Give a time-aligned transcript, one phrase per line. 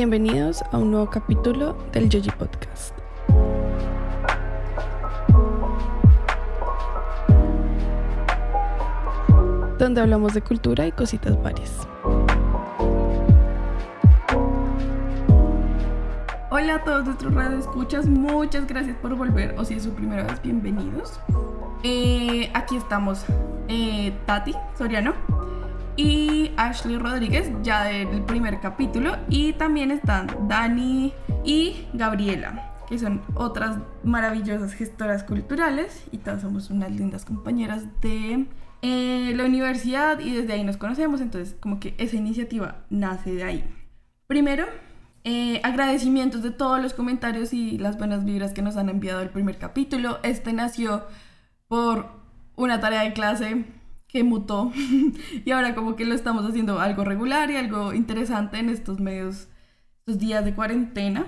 [0.00, 2.96] Bienvenidos a un nuevo capítulo del Yoji Podcast.
[9.78, 11.86] Donde hablamos de cultura y cositas varias.
[16.48, 20.22] Hola a todos nuestros redes escuchas, muchas gracias por volver o si es su primera
[20.22, 21.20] vez, bienvenidos.
[21.82, 23.26] Eh, aquí estamos
[23.68, 25.12] eh, Tati Soriano
[25.96, 31.12] y Ashley Rodríguez ya del primer capítulo y también están Dani
[31.44, 38.46] y Gabriela que son otras maravillosas gestoras culturales y todas somos unas lindas compañeras de
[38.82, 43.44] eh, la universidad y desde ahí nos conocemos, entonces como que esa iniciativa nace de
[43.44, 43.64] ahí.
[44.26, 44.66] Primero,
[45.22, 49.30] eh, agradecimientos de todos los comentarios y las buenas vibras que nos han enviado el
[49.30, 50.18] primer capítulo.
[50.24, 51.04] Este nació
[51.68, 52.10] por
[52.56, 53.66] una tarea de clase
[54.12, 54.72] que mutó
[55.44, 59.48] y ahora como que lo estamos haciendo algo regular y algo interesante en estos medios,
[60.00, 61.26] estos días de cuarentena.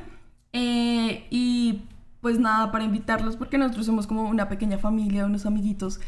[0.52, 1.82] Eh, y
[2.20, 6.00] pues nada, para invitarlos porque nosotros somos como una pequeña familia, unos amiguitos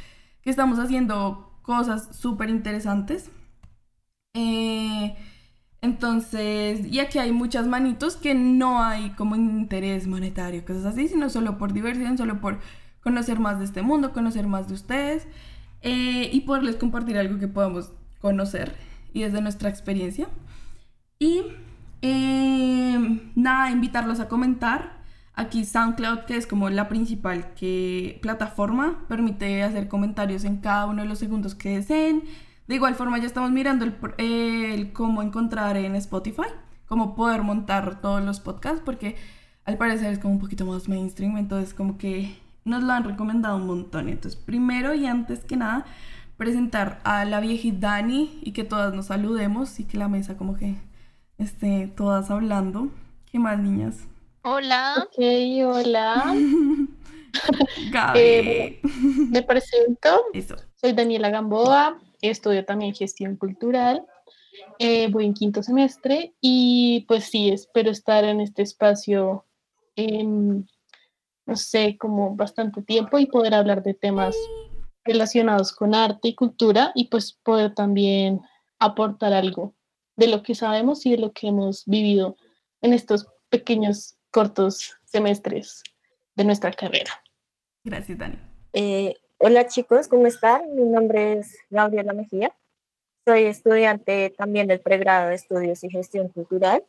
[0.42, 3.30] que estamos haciendo cosas súper interesantes.
[4.34, 5.16] Eh,
[5.80, 11.30] entonces, y aquí hay muchas manitos que no hay como interés monetario, cosas así, sino
[11.30, 12.58] solo por diversión, solo por
[13.00, 15.28] conocer más de este mundo, conocer más de ustedes
[15.84, 18.74] eh, y poderles compartir algo que podamos conocer
[19.12, 20.28] y desde nuestra experiencia.
[21.20, 21.42] Y
[22.02, 25.04] eh, nada, invitarlos a comentar
[25.36, 31.02] Aquí SoundCloud, que es como la principal que, plataforma, permite hacer comentarios en cada uno
[31.02, 32.22] de los segundos que deseen.
[32.68, 36.46] De igual forma ya estamos mirando el, cómo encontrar en Spotify,
[36.86, 39.16] cómo poder montar todos los podcasts, porque
[39.64, 43.56] al parecer es como un poquito más mainstream, entonces como que nos lo han recomendado
[43.56, 44.08] un montón.
[44.08, 45.86] Entonces primero y antes que nada,
[46.36, 50.56] presentar a la viejita Dani y que todas nos saludemos y que la mesa como
[50.56, 50.76] que
[51.38, 52.88] esté todas hablando.
[53.30, 54.06] ¿Qué más, niñas?
[54.42, 55.06] Hola.
[55.06, 55.24] Ok,
[55.64, 56.34] hola.
[57.90, 58.20] Gaby.
[58.20, 58.80] Eh,
[59.30, 60.26] me presento.
[60.76, 64.04] Soy Daniela Gamboa, estudio también gestión cultural.
[64.78, 69.44] Eh, voy en quinto semestre y pues sí, espero estar en este espacio,
[71.46, 74.36] no sé, como bastante tiempo y poder hablar de temas
[75.04, 78.40] relacionados con arte y cultura y pues poder también
[78.78, 79.74] aportar algo
[80.16, 82.36] de lo que sabemos y de lo que hemos vivido
[82.80, 85.82] en estos pequeños cortos semestres
[86.34, 87.10] de nuestra carrera.
[87.84, 88.38] Gracias, Dani.
[88.72, 90.74] Eh, hola chicos, ¿cómo están?
[90.74, 92.54] Mi nombre es Gabriela Mejía.
[93.26, 96.84] Soy estudiante también del pregrado de Estudios y Gestión Cultural.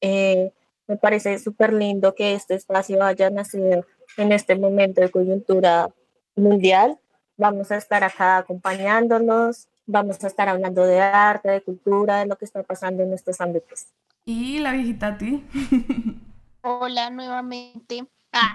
[0.00, 0.52] Eh,
[0.88, 3.84] me parece súper lindo que este espacio haya nacido
[4.16, 5.90] en este momento de coyuntura
[6.34, 6.98] mundial.
[7.36, 12.36] Vamos a estar acá acompañándonos, vamos a estar hablando de arte, de cultura, de lo
[12.36, 13.86] que está pasando en estos ámbitos.
[14.24, 15.44] Y la viejita a ti.
[16.62, 18.06] Hola nuevamente.
[18.32, 18.54] Ah.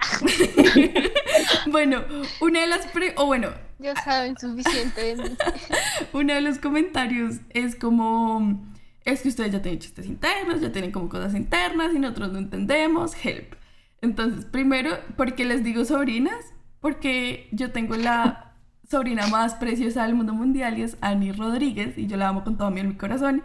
[1.70, 2.04] bueno,
[2.40, 2.86] una de las
[3.16, 3.48] o bueno,
[3.78, 5.36] ya saben suficiente de mí.
[6.12, 8.60] uno de los comentarios es como
[9.04, 12.38] es que ustedes ya tienen chistes internos, ya tienen como cosas internas y nosotros no
[12.38, 13.54] entendemos, help.
[14.02, 16.52] Entonces, primero, ¿por qué les digo sobrinas?
[16.80, 18.56] Porque yo tengo la
[18.90, 22.58] sobrina más preciosa del mundo mundial y es Annie Rodríguez y yo la amo con
[22.58, 23.42] todo mi corazón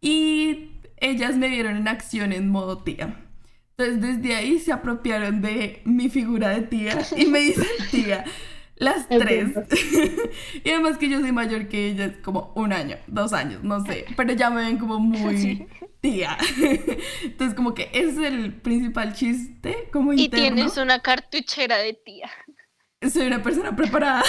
[0.00, 3.16] y ellas me vieron en acción en modo tía.
[3.76, 8.24] Entonces desde ahí se apropiaron de mi figura de tía y me dicen tía.
[8.76, 9.52] Las tres.
[10.64, 14.04] y además que yo soy mayor que ellas, como un año, dos años, no sé.
[14.16, 15.66] Pero ya me ven como muy
[16.00, 16.36] tía.
[17.24, 22.30] Entonces como que ese es el principal chiste como Y tienes una cartuchera de tía.
[23.10, 24.24] Soy una persona preparada.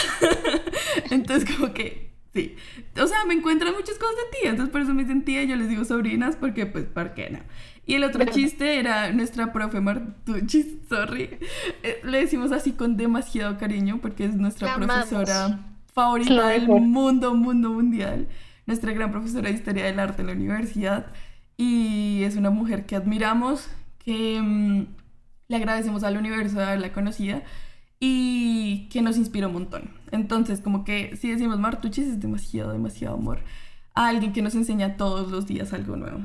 [1.11, 2.55] Entonces como que sí.
[3.01, 4.49] O sea, me encuentran muchas cosas de tía.
[4.51, 7.39] Entonces por eso me dicen tía yo les digo sobrinas porque pues, ¿por qué no?
[7.87, 11.39] Y el otro chiste era nuestra profe Martucci, sorry.
[11.83, 15.59] Eh, le decimos así con demasiado cariño porque es nuestra profesora
[15.93, 18.27] favorita del mundo, mundo mundial.
[18.65, 21.07] Nuestra gran profesora de Historia del Arte en la universidad.
[21.57, 23.67] Y es una mujer que admiramos,
[23.97, 24.85] que mm,
[25.47, 27.43] le agradecemos al universo de haberla conocida
[27.99, 29.89] y que nos inspiró un montón.
[30.11, 33.39] Entonces, como que si decimos Martuchis es demasiado, demasiado amor
[33.95, 36.19] a alguien que nos enseña todos los días algo nuevo.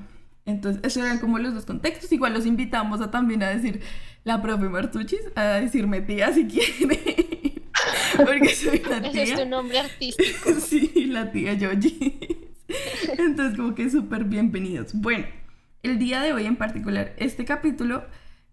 [0.45, 2.13] Entonces, esos eran como los dos contextos.
[2.13, 3.81] Igual los invitamos a también a decir
[4.25, 7.63] la profe Martuchis, a decirme tía si quiere.
[8.17, 9.23] Porque soy la tía.
[9.23, 10.51] Ese es tu nombre artístico.
[10.61, 12.42] sí, la tía Yoji.
[13.19, 14.95] Entonces, como que súper bienvenidos.
[14.95, 15.27] Bueno,
[15.83, 18.05] el día de hoy en particular, este capítulo,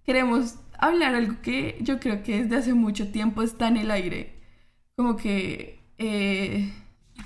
[0.03, 4.33] queremos hablar algo que yo creo que desde hace mucho tiempo está en el aire.
[4.95, 6.73] Como que eh,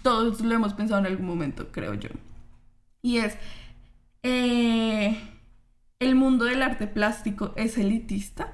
[0.03, 2.09] todos lo hemos pensado en algún momento, creo yo.
[3.01, 3.35] Y es
[4.21, 5.17] eh,
[5.99, 8.51] el mundo del arte plástico es elitista.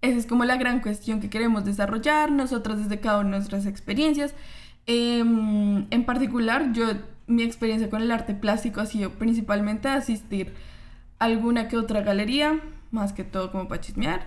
[0.00, 3.66] Esa es como la gran cuestión que queremos desarrollar nosotros desde cada una de nuestras
[3.66, 4.34] experiencias.
[4.86, 6.86] Em, en particular, yo,
[7.30, 10.52] mi experiencia con el arte plástico ha sido principalmente asistir
[11.18, 12.60] a alguna que otra galería,
[12.90, 14.26] más que todo como para chismear,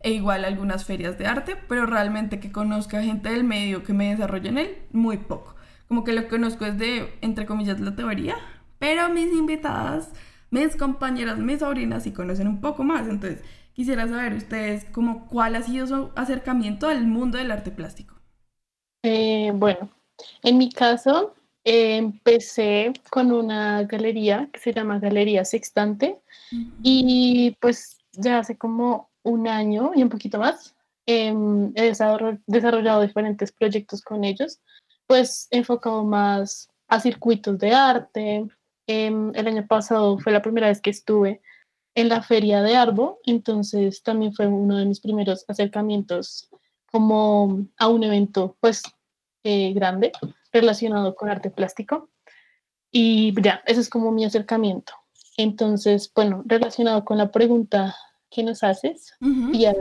[0.00, 4.10] e igual algunas ferias de arte, pero realmente que conozca gente del medio que me
[4.10, 5.56] desarrolle en él, muy poco.
[5.88, 8.36] Como que lo que conozco es de, entre comillas, la teoría,
[8.78, 10.12] pero mis invitadas,
[10.50, 13.42] mis compañeras, mis sobrinas sí conocen un poco más, entonces
[13.72, 18.14] quisiera saber ustedes como cuál ha sido su acercamiento al mundo del arte plástico.
[19.02, 19.90] Eh, bueno,
[20.42, 21.34] en mi caso
[21.64, 26.20] empecé con una galería que se llama Galería Sextante
[26.82, 30.76] y pues ya hace como un año y un poquito más
[31.06, 31.92] em, he
[32.46, 34.60] desarrollado diferentes proyectos con ellos,
[35.06, 38.46] pues enfocado más a circuitos de arte.
[38.86, 41.40] Em, el año pasado fue la primera vez que estuve
[41.94, 46.50] en la feria de Arbo, entonces también fue uno de mis primeros acercamientos
[46.90, 48.82] como a un evento pues
[49.44, 50.12] eh, grande
[50.54, 52.08] relacionado con arte plástico.
[52.90, 54.94] Y ya, ese es como mi acercamiento.
[55.36, 57.96] Entonces, bueno, relacionado con la pregunta
[58.30, 59.74] que nos haces, y a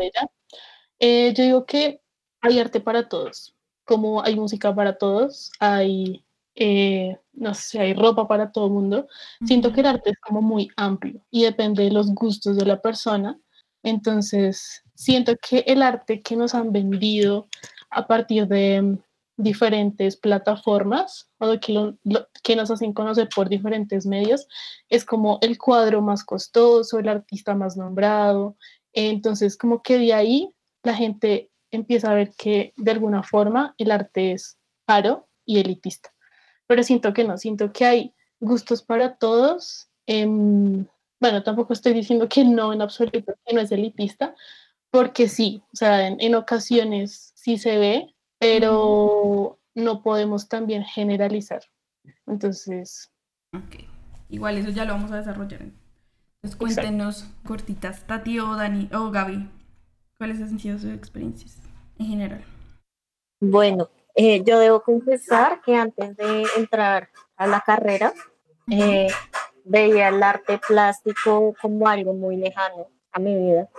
[1.00, 2.02] eh, yo digo que
[2.42, 3.56] hay arte para todos,
[3.86, 6.26] como hay música para todos, hay
[6.56, 9.08] eh, no sé, hay ropa para todo el mundo.
[9.46, 12.82] Siento que el arte es como muy amplio y depende de los gustos de la
[12.82, 13.40] persona.
[13.82, 17.48] Entonces, siento que el arte que nos han vendido
[17.90, 18.98] a partir de
[19.44, 21.94] diferentes plataformas o que,
[22.44, 24.48] que nos hacen conocer por diferentes medios
[24.90, 28.56] es como el cuadro más costoso, el artista más nombrado.
[28.94, 30.54] Entonces, como que de ahí
[30.84, 36.14] la gente empieza a ver que de alguna forma el arte es caro y elitista
[36.68, 39.90] pero siento que no, siento que hay gustos para todos.
[40.08, 40.86] Em,
[41.20, 44.36] bueno, tampoco estoy diciendo que no en absoluto, que no es elitista,
[44.90, 48.13] porque sí, o sea, en, ocasiones sí se ve,
[48.44, 51.64] pero no podemos también generalizar.
[52.28, 53.12] Entonces...
[53.54, 53.86] Ok,
[54.30, 55.62] igual eso ya lo vamos a desarrollar.
[55.62, 59.50] Entonces cuéntenos cortitas, Tati o Dani o Gaby,
[60.18, 61.58] ¿cuáles han sido sus experiencias
[61.98, 62.44] en general?
[63.40, 68.14] Bueno, eh, yo debo confesar que antes de entrar a la carrera,
[68.70, 69.08] eh,
[69.64, 73.70] veía el arte plástico como algo muy lejano a mi vida.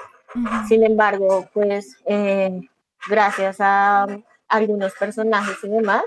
[0.68, 2.60] Sin embargo, pues eh,
[3.08, 4.06] gracias a
[4.56, 6.04] algunos personajes y demás,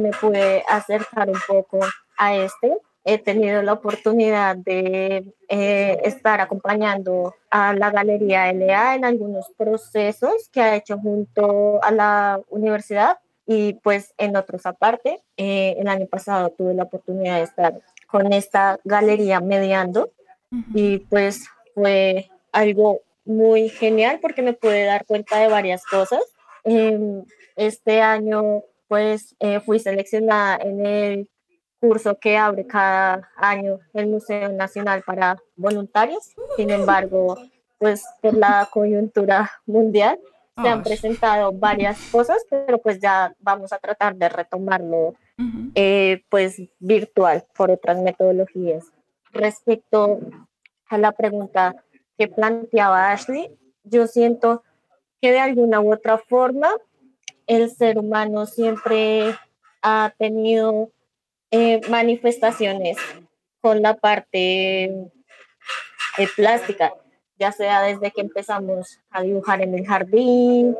[0.00, 1.80] me pude acercar un poco
[2.16, 9.04] a este he tenido la oportunidad de eh, estar acompañando a la Galería LA en
[9.04, 15.20] algunos procesos que ha hecho junto a la universidad y pues en otros aparte.
[15.36, 20.10] Eh, el año pasado tuve la oportunidad de estar con esta galería mediando
[20.74, 26.22] y pues fue algo muy genial porque me pude dar cuenta de varias cosas.
[26.64, 27.24] Em,
[27.56, 31.28] este año pues eh, fui seleccionada en el
[31.80, 36.34] curso que abre cada año el Museo Nacional para voluntarios.
[36.56, 37.36] Sin embargo,
[37.78, 40.20] pues por la coyuntura mundial
[40.60, 45.14] se han presentado varias cosas, pero pues ya vamos a tratar de retomarlo
[45.74, 48.84] eh, pues virtual por otras metodologías.
[49.32, 50.20] Respecto
[50.88, 51.74] a la pregunta
[52.18, 53.50] que planteaba Ashley,
[53.82, 54.62] yo siento
[55.20, 56.68] que de alguna u otra forma
[57.46, 59.34] el ser humano siempre
[59.82, 60.90] ha tenido
[61.50, 62.96] eh, manifestaciones
[63.60, 66.92] con la parte eh, plástica,
[67.38, 70.76] ya sea desde que empezamos a dibujar en el jardín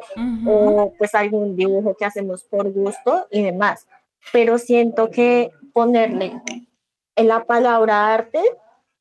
[0.46, 3.86] o pues algún dibujo que hacemos por gusto y demás.
[4.32, 6.40] Pero siento que ponerle
[7.16, 8.40] en la palabra arte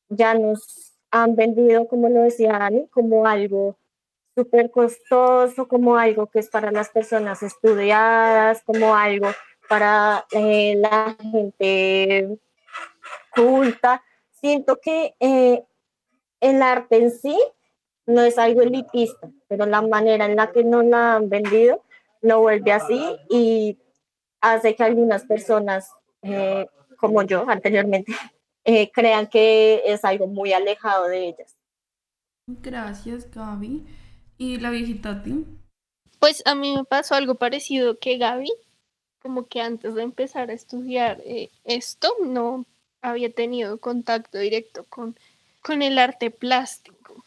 [0.08, 3.76] ya nos han vendido, como lo decía Ani, como algo
[4.34, 9.28] súper costoso, como algo que es para las personas estudiadas, como algo
[9.68, 12.38] para eh, la gente
[13.34, 14.02] culta.
[14.30, 15.64] Siento que eh,
[16.40, 17.38] el arte en sí
[18.06, 21.82] no es algo elitista, pero la manera en la que nos la han vendido
[22.20, 23.78] lo vuelve así y
[24.40, 25.90] hace que algunas personas,
[26.22, 28.12] eh, como yo anteriormente,
[28.92, 31.56] crean que es algo muy alejado de ellas.
[32.46, 33.86] Gracias, Gaby.
[34.42, 35.22] ¿Y la viejita?
[36.18, 38.52] Pues a mí me pasó algo parecido que Gaby
[39.20, 42.66] como que antes de empezar a estudiar eh, esto no
[43.02, 45.16] había tenido contacto directo con,
[45.62, 47.22] con el arte plástico.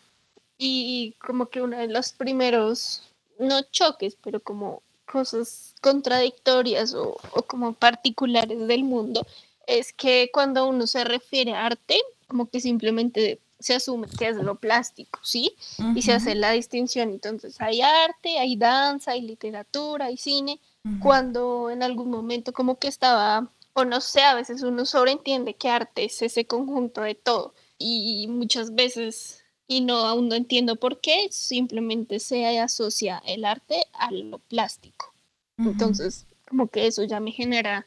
[0.57, 3.01] Y como que uno de los primeros,
[3.39, 9.25] no choques, pero como cosas contradictorias o, o como particulares del mundo,
[9.67, 14.35] es que cuando uno se refiere a arte, como que simplemente se asume que es
[14.37, 15.55] lo plástico, ¿sí?
[15.95, 17.09] Y se hace la distinción.
[17.09, 20.59] Entonces hay arte, hay danza, hay literatura, hay cine,
[20.99, 25.69] cuando en algún momento como que estaba, o no sé, a veces uno sobreentiende que
[25.69, 27.53] arte es ese conjunto de todo.
[27.77, 33.85] Y muchas veces, y no aún no entiendo por qué, simplemente se asocia el arte
[33.93, 35.13] a lo plástico.
[35.57, 37.85] Entonces, como que eso ya me genera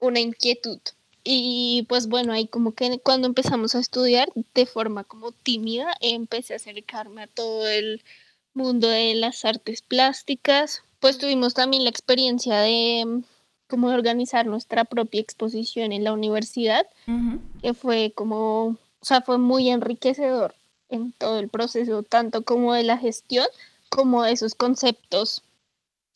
[0.00, 0.80] una inquietud.
[1.24, 6.54] Y pues bueno, ahí como que cuando empezamos a estudiar de forma como tímida, empecé
[6.54, 8.02] a acercarme a todo el
[8.54, 10.82] mundo de las artes plásticas.
[10.98, 13.24] Pues tuvimos también la experiencia de mm,
[13.68, 16.86] como organizar nuestra propia exposición en la universidad,
[17.62, 20.54] que fue como, o sea, fue muy enriquecedor
[20.88, 23.46] en todo el proceso, tanto como de la gestión
[23.88, 25.42] como de esos conceptos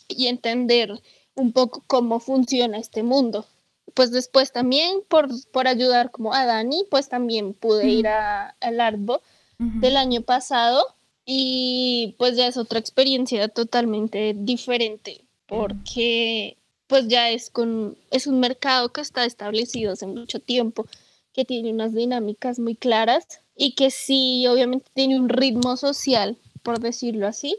[0.09, 1.01] y entender
[1.35, 3.47] un poco cómo funciona este mundo
[3.95, 9.23] pues después también por, por ayudar como a Dani, pues también pude ir al Arbo
[9.59, 10.85] del año pasado
[11.25, 18.39] y pues ya es otra experiencia totalmente diferente porque pues ya es con es un
[18.39, 20.87] mercado que está establecido hace mucho tiempo
[21.33, 26.79] que tiene unas dinámicas muy claras y que sí obviamente tiene un ritmo social por
[26.79, 27.57] decirlo así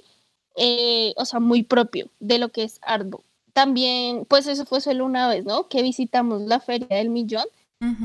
[0.55, 3.23] eh, o sea muy propio de lo que es Arbo
[3.57, 5.67] también, pues eso fue solo una vez, ¿no?
[5.67, 7.47] Que visitamos la Feria del Millón,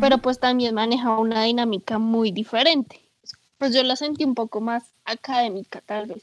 [0.00, 3.02] pero pues también maneja una dinámica muy diferente.
[3.58, 6.22] Pues yo la sentí un poco más académica, tal vez.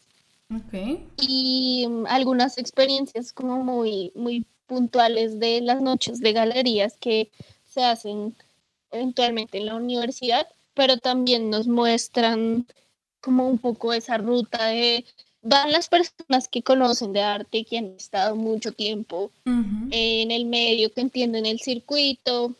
[0.52, 1.00] Ok.
[1.22, 7.30] Y mm, algunas experiencias como muy, muy puntuales de las noches de galerías que
[7.68, 8.36] se hacen
[8.90, 12.66] eventualmente en la universidad, pero también nos muestran
[13.22, 15.06] como un poco esa ruta de
[15.42, 20.92] van las personas que conocen de arte, que han estado mucho tiempo en el medio,
[20.92, 22.54] que entienden el circuito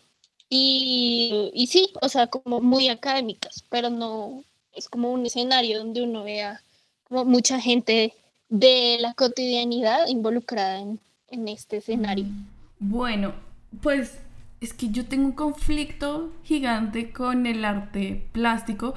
[0.50, 4.44] y, y, sí, o sea, como muy académicas, pero no
[4.74, 6.62] es como un escenario donde uno vea
[7.04, 8.14] como mucha gente
[8.48, 12.26] de la cotidianidad involucrada en, en este escenario.
[12.26, 12.48] Mm.
[12.80, 13.34] Bueno,
[13.82, 14.20] pues
[14.62, 18.96] es que yo tengo un conflicto gigante con el arte plástico.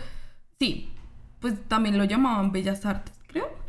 [0.59, 0.89] Sí,
[1.41, 3.62] pues también lo llamaban bellas artes, creo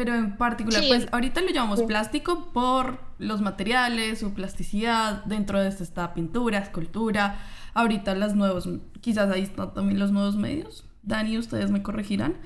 [0.00, 5.68] pero en particular, pues ahorita lo llamamos plástico por los materiales, su plasticidad, dentro de
[5.68, 7.38] esto está pintura, escultura,
[7.74, 8.66] ahorita las nuevos,
[9.02, 12.38] quizás ahí están también los nuevos medios, Dani, ustedes me corregirán.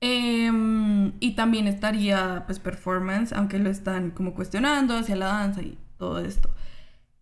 [0.00, 5.78] Em, y también estaría pues performance, aunque lo están como cuestionando hacia la danza y
[5.98, 6.50] todo esto.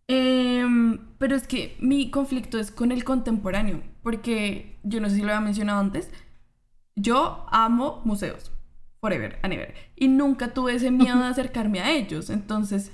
[0.08, 5.20] Em, pero es que mi conflicto es con el contemporáneo, porque yo no sé si
[5.20, 6.08] lo había mencionado antes,
[6.96, 8.50] yo amo museos
[9.04, 9.74] forever and ever.
[9.96, 12.30] Y nunca tuve ese miedo de acercarme a ellos.
[12.30, 12.90] Entonces,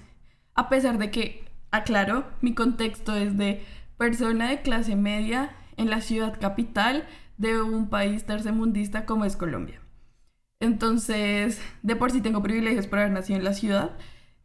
[0.56, 3.62] a pesar de que, aclaro, mi contexto es de
[3.96, 9.80] persona de clase media en la ciudad capital de un país tercermundista como es Colombia.
[10.58, 13.96] Entonces, de por sí tengo privilegios por haber nacido en la ciudad,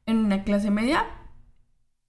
[0.06, 1.04] en una clase media,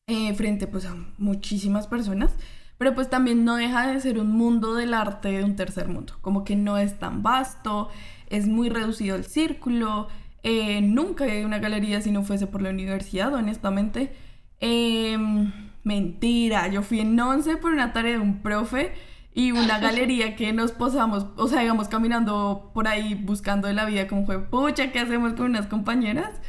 [0.07, 2.35] eh, frente pues a muchísimas personas,
[2.77, 6.13] pero pues también no deja de ser un mundo del arte de un tercer mundo,
[6.21, 7.89] como que no es tan vasto,
[8.29, 10.09] es muy reducido el círculo.
[10.43, 14.13] Eh, nunca he una galería si no fuese por la universidad, honestamente.
[14.61, 15.53] Em,
[15.85, 18.93] mentira, yo fui en 11 por una tarea de un profe
[19.35, 23.85] y una galería que nos posamos, o sea, íbamos caminando por ahí buscando de la
[23.85, 26.41] vida, como fue, pucha, ¿qué hacemos con unas compañeras?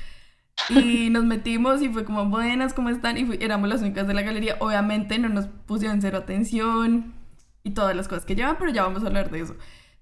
[0.69, 3.17] Y nos metimos y fue como, buenas, ¿cómo están?
[3.17, 4.57] Y éramos las únicas de la galería.
[4.59, 7.13] Obviamente no nos pusieron cero atención
[7.63, 9.55] y todas las cosas que llevan, pero ya vamos a hablar de eso.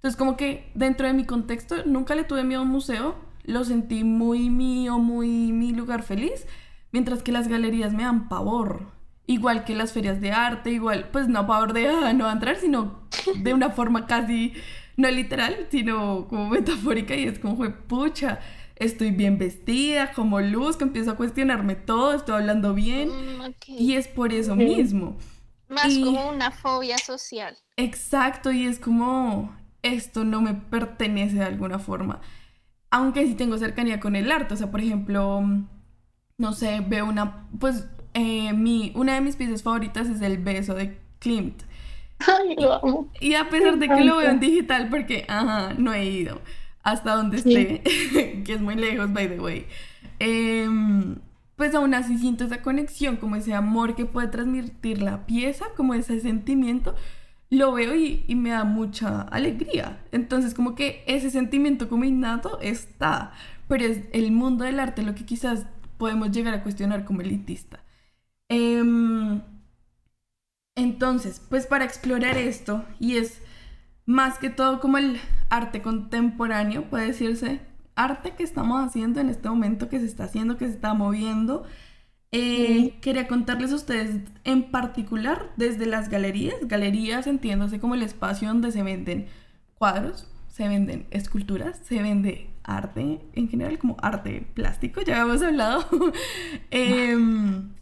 [0.05, 3.63] Entonces, como que dentro de mi contexto, nunca le tuve miedo a un museo, lo
[3.63, 6.45] sentí muy mío, muy mi lugar feliz,
[6.91, 8.91] mientras que las galerías me dan pavor.
[9.25, 12.99] Igual que las ferias de arte, igual, pues no pavor de ah, no entrar, sino
[13.35, 14.53] de una forma casi,
[14.95, 18.41] no literal, sino como metafórica y es como, fue pucha,
[18.75, 23.09] estoy bien vestida, como luz, que empiezo a cuestionarme todo, estoy hablando bien.
[23.09, 25.17] Mm, y es por eso mismo.
[25.67, 27.57] Más como una fobia social.
[27.75, 32.21] Exacto, y es como, esto no me pertenece de alguna forma.
[32.89, 35.43] Aunque sí tengo cercanía con el arte, o sea, por ejemplo,
[36.37, 40.73] no sé, veo una, pues, eh, mi, una de mis piezas favoritas es El beso
[40.73, 41.63] de Klimt.
[42.19, 43.11] Ay, lo amo.
[43.19, 46.41] Y a pesar de que lo veo en digital, porque, ajá, no he ido
[46.85, 47.81] hasta donde esté,
[48.45, 49.65] que es muy lejos, by the way.
[50.19, 51.15] Em,
[51.55, 55.95] pues aún así siento esa conexión, como ese amor que puede transmitir la pieza, como
[55.95, 56.95] ese sentimiento
[57.49, 60.03] lo veo y, me da mucha alegría.
[60.11, 63.33] Entonces como que ese sentimiento como innato está,
[63.67, 65.65] pero es el mundo del arte lo que quizás
[65.97, 67.79] podemos llegar a cuestionar como elitista.
[68.49, 69.41] Em,
[70.75, 73.41] entonces, pues para explorar esto, y es
[74.05, 75.17] más que todo como el
[75.49, 77.61] arte contemporáneo, puede decirse,
[77.95, 81.65] arte que estamos haciendo en este momento, que se está haciendo, que se está moviendo.
[82.37, 88.49] Eh, quería contarles a ustedes en particular desde las galerías, galerías entiéndase como el espacio
[88.49, 89.27] donde se venden
[89.75, 95.85] cuadros, se venden esculturas, se vende arte en general, como arte plástico, ya hemos hablado.
[96.71, 97.73] Em,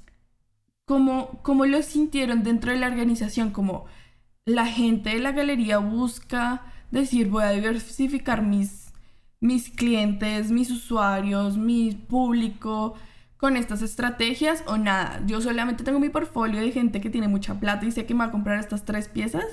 [0.85, 3.49] ¿cómo, ¿Cómo lo sintieron dentro de la organización?
[3.49, 3.85] Como
[4.45, 8.93] la gente de la galería busca decir, voy a diversificar mis,
[9.39, 12.93] mis clientes, mis usuarios, mi público
[13.43, 15.21] con estas estrategias o nada.
[15.25, 18.19] Yo solamente tengo mi portfolio de gente que tiene mucha plata y sé que me
[18.19, 19.43] va a comprar estas tres piezas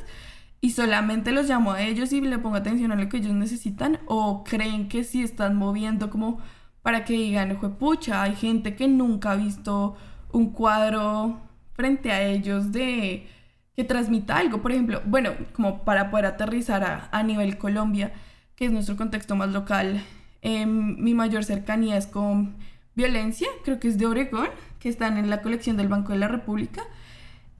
[0.61, 3.99] y solamente los llamo a ellos y le pongo atención a lo que ellos necesitan
[4.07, 6.39] o creen que sí están moviendo como
[6.83, 9.97] para que digan, pucha, hay gente que nunca ha visto
[10.31, 11.41] un cuadro
[11.73, 13.27] frente a ellos de
[13.75, 18.13] que transmita algo, por ejemplo, bueno, como para poder aterrizar a, nivel Colombia,
[18.55, 20.01] que es nuestro contexto más local,
[20.43, 22.55] em, mi mayor cercanía es con
[23.01, 26.29] violencia, creo que es de Oregón, que están en la colección del Banco de la
[26.29, 26.83] República,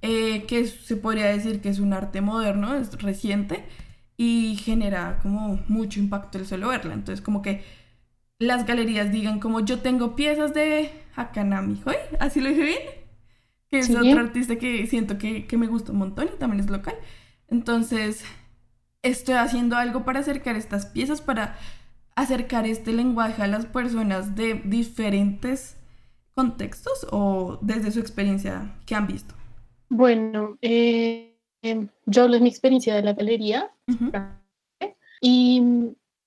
[0.03, 3.65] eh, que se podría decir que es un arte moderno, es reciente
[4.17, 6.95] y genera como mucho impacto el solo verla.
[6.95, 7.65] Entonces como que
[8.39, 11.97] las galerías digan como yo tengo piezas de Hakanami, ¿hoy?
[12.19, 12.83] ¿Así lo dije bien?
[13.71, 16.71] Que es otro artista que siento que, que me gusta un montón y también es
[16.71, 16.97] local.
[17.49, 18.25] Entonces
[19.03, 21.57] estoy haciendo algo para acercar estas piezas, para
[22.15, 25.77] acercar este lenguaje a las personas de diferentes
[26.35, 29.35] contextos o desde su experiencia que han visto.
[29.89, 31.37] Bueno, eh,
[32.07, 33.71] yo hablo de mi experiencia de la galería
[35.21, 35.63] y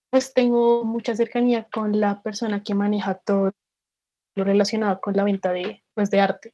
[0.09, 3.51] pues tengo mucha cercanía con la persona que maneja todo
[4.35, 6.53] lo relacionado con la venta de, pues, de arte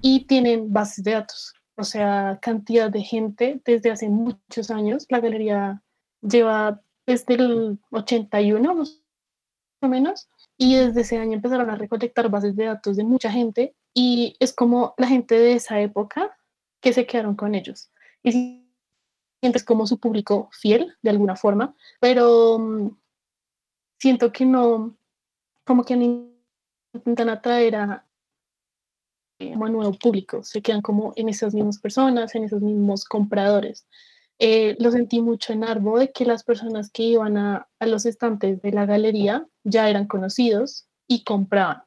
[0.00, 5.06] y tienen bases de datos, o sea, cantidad de gente desde hace muchos años.
[5.08, 5.82] La galería
[6.22, 9.02] lleva desde el 81 más
[9.82, 13.74] o menos y desde ese año empezaron a recolectar bases de datos de mucha gente
[13.94, 16.36] y es como la gente de esa época
[16.80, 17.90] que se quedaron con ellos.
[18.22, 18.66] Y
[19.40, 22.90] sientes como su público fiel, de alguna forma, pero mm,
[23.98, 24.96] siento que no,
[25.64, 25.94] como que
[26.92, 28.06] intentan atraer a,
[29.40, 33.86] un nuevo público, se quedan como en esas mismas personas, en esos mismos compradores.
[34.42, 38.06] Eh, lo sentí mucho en Arbo de que las personas que iban a, a, los
[38.06, 41.82] estantes de la galería ya eran conocidos y compraban.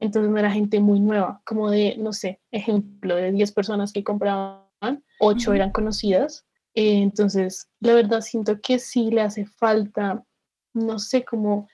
[0.00, 4.02] Entonces no era gente muy nueva, como de, no sé, ejemplo, de 10 personas que
[4.02, 6.44] compraban, 8 eran conocidas.
[6.74, 10.24] Eh, entonces, la verdad siento que sí le hace falta,
[10.74, 11.68] no sé, como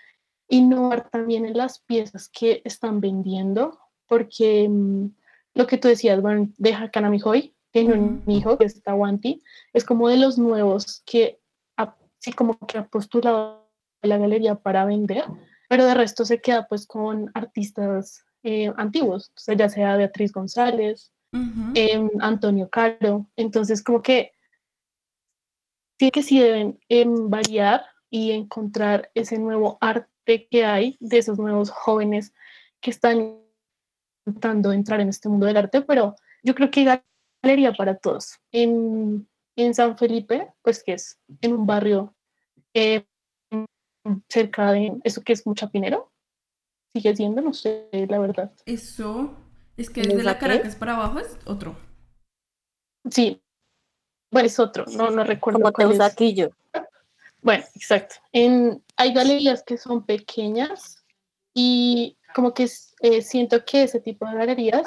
[0.46, 5.06] innovar también en las piezas que están vendiendo, porque mm,
[5.54, 9.85] lo que tú decías, bueno, deja Kanami Hoy, tiene un hijo que es Tawanti, es
[9.85, 11.40] como de los nuevos que
[12.18, 13.70] sí como que ha postulado
[14.02, 15.24] la galería para vender,
[15.68, 20.33] pero de resto se queda pues con artistas eh, antiguos, o sea, ya sea Beatriz
[20.33, 24.33] González, em, Antonio Caro, entonces como que
[25.98, 31.38] sí que sí deben em, variar y encontrar ese nuevo arte que hay de esos
[31.38, 32.33] nuevos jóvenes
[32.81, 33.38] que están
[34.26, 37.02] intentando entrar en este mundo del arte, pero yo creo que
[37.42, 38.38] galería para todos.
[38.53, 42.14] En, en San Felipe, pues que es en un barrio
[42.74, 43.05] eh,
[44.29, 46.11] cerca de eso que es Muchapinero.
[46.92, 48.53] Sigue siendo, no sé, la verdad.
[48.64, 49.37] Eso
[49.77, 51.77] es que desde la Caracas para abajo es otro.
[53.11, 53.42] Sí.
[54.31, 55.61] Bueno, es otro, no, no recuerdo.
[55.61, 56.51] Como Teusaquillo.
[57.40, 58.16] Bueno, exacto.
[58.33, 61.03] En, hay galerías que son pequeñas
[61.55, 62.68] y como que
[63.01, 64.83] eh, siento que ese tipo de galerías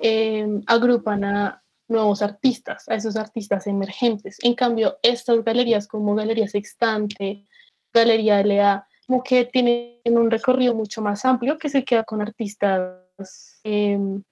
[0.00, 4.38] eh, agrupan a nuevos artistas, a esos artistas emergentes.
[4.42, 7.44] En cambio, estas galerías como Galería Sextante,
[7.92, 13.60] Galería LA, como que tienen un recorrido mucho más amplio que se queda con artistas,
[13.64, 14.22] em,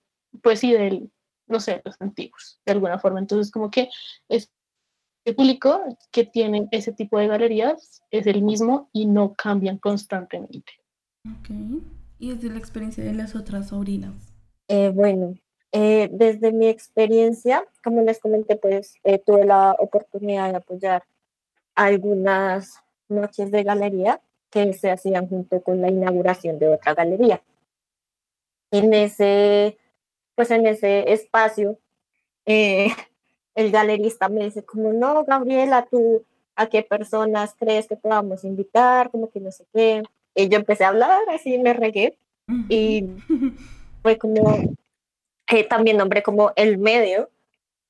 [0.42, 1.10] pues sí, del,
[1.48, 3.18] no sé, los antiguos, de alguna forma.
[3.18, 3.88] Entonces, como que
[4.28, 10.72] el público que tiene ese tipo de galerías es el mismo y no cambian constantemente.
[11.26, 11.50] Ok.
[12.18, 14.32] ¿Y desde la experiencia de las otras sobrinas?
[14.68, 15.34] Eh, bueno,
[15.72, 21.04] eh, desde mi experiencia, como les comenté, pues eh, tuve la oportunidad de apoyar
[21.74, 27.42] algunas noches de galería que se hacían junto con la inauguración de otra galería.
[28.70, 29.78] En ese,
[30.34, 31.78] pues en ese espacio,
[32.46, 32.88] eh,
[33.54, 36.24] el galerista me dice como, no, Gabriela, tú,
[36.56, 39.10] ¿a qué personas crees que podamos invitar?
[39.10, 40.02] Como que no sé qué.
[40.34, 42.18] Y yo empecé a hablar, así me regué.
[42.70, 43.04] Y
[44.02, 44.76] fue como,
[45.50, 47.30] eh, también nombré como el medio,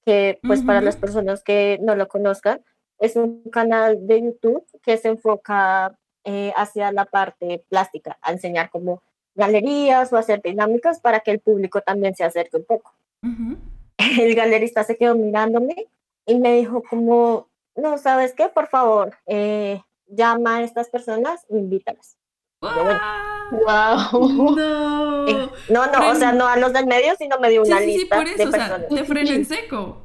[0.05, 2.62] que pues para las personas que no lo conozcan,
[2.99, 8.71] es un canal de YouTube que se enfoca eh, hacia la parte plástica, a enseñar
[8.71, 9.03] como
[9.35, 12.92] galerías o hacer dinámicas para que el público también se acerque un poco.
[14.21, 15.88] El galerista se quedó mirándome
[16.27, 18.49] y me dijo como, no, ¿sabes qué?
[18.49, 22.16] Por favor, eh, llama a estas personas invítalas.
[22.61, 24.57] Wow.
[24.57, 25.29] No.
[25.29, 27.85] Eh, no, no, o sea, no a los del medio, sino me dio una sí,
[27.85, 30.05] sí, sí, lista por eso, de o sea, te freno en seco.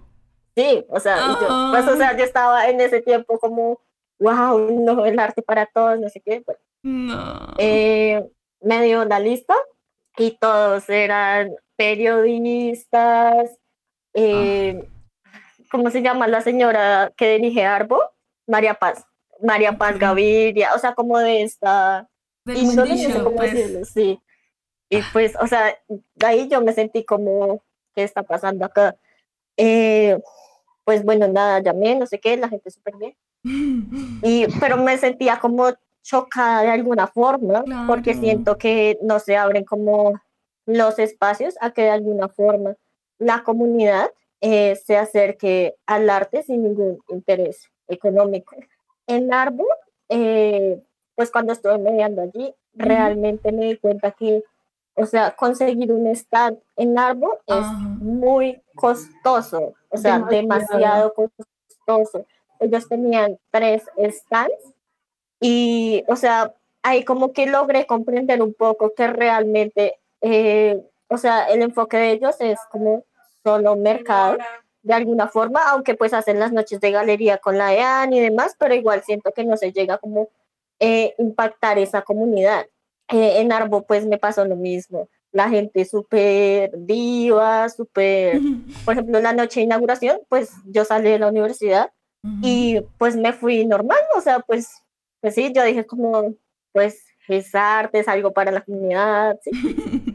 [0.55, 3.79] Sí, o sea, yo, pues, o sea, yo estaba en ese tiempo como,
[4.19, 6.43] wow, no, el arte para todos, no sé qué.
[6.45, 7.53] Bueno, No.
[7.57, 8.23] eh,
[8.61, 9.55] me dio la lista
[10.17, 13.49] y todos eran periodistas,
[14.13, 14.87] eh,
[15.71, 17.99] ¿cómo se llama la señora que dirige Arbo?
[18.47, 19.05] María Paz,
[19.41, 19.97] María Paz.
[19.97, 22.07] Gaviria, o sea, como de esta
[22.45, 23.53] Del y no sé mundillo, cómo pues.
[23.53, 24.19] decirlo, sí.
[24.89, 25.77] Y pues, o sea,
[26.23, 27.61] ahí yo me sentí como,
[27.95, 28.95] ¿qué está pasando acá?
[29.57, 30.19] Eh,
[30.83, 33.15] pues bueno, nada, llamé, no sé qué, la gente súper bien.
[34.23, 35.69] Y, pero me sentía como
[36.01, 38.19] chocada de alguna forma, porque Claro.
[38.19, 40.13] siento que no se abren como
[40.65, 42.75] los espacios a que de alguna forma
[43.19, 48.55] la comunidad eh, se acerque al arte sin ningún interés económico.
[49.07, 49.65] En Arbo,
[50.09, 50.81] eh,
[51.15, 54.43] pues cuando estuve mediando allí, realmente me di cuenta que,
[54.95, 57.65] o sea, conseguir un stand en Arbo es
[57.99, 60.41] muy costoso, o sea, Demasiado.
[60.41, 62.25] demasiado costoso.
[62.59, 64.73] Ellos tenían tres stands
[65.39, 71.45] y, o sea, ahí como que logré comprender un poco que realmente, eh, o sea,
[71.45, 73.03] el enfoque de ellos es como
[73.43, 74.37] solo mercado
[74.83, 78.55] de alguna forma, aunque pues hacen las noches de galería con la EAN y demás,
[78.59, 80.29] pero igual siento que no se llega como
[80.85, 82.65] eh, impactar esa comunidad.
[83.07, 88.41] Eh, en Arbo pues me pasó lo mismo, la gente súper diva, súper,
[88.85, 91.91] por ejemplo, la noche de inauguración, pues yo salí de la universidad
[92.41, 94.81] y pues me fui normal, o sea, pues,
[95.21, 96.35] pues sí, yo dije como,
[96.73, 99.51] pues es arte, es algo para la comunidad, sí,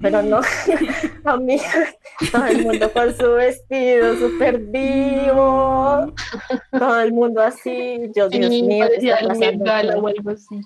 [0.03, 0.40] pero no,
[1.25, 1.94] amiga,
[2.33, 6.12] todo el mundo con su vestido súper vivo,
[6.71, 8.87] todo el mundo así, yo, Dios Sí, mío,
[9.18, 10.61] algo así.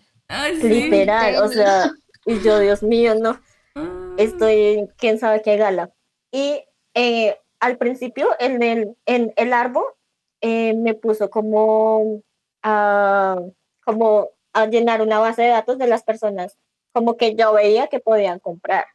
[0.63, 1.91] Literal, o sea,
[2.27, 3.39] y yo, Dios mío, no,
[3.75, 4.15] Ah.
[4.19, 5.91] estoy en quién sabe qué gala.
[6.31, 6.63] Y
[6.95, 9.85] eh, al principio, en el, en el árbol,
[10.43, 12.21] eh, me puso como
[12.63, 13.37] a,
[13.85, 16.59] como a llenar una base de datos de las personas,
[16.93, 18.87] como que yo veía que podían comprar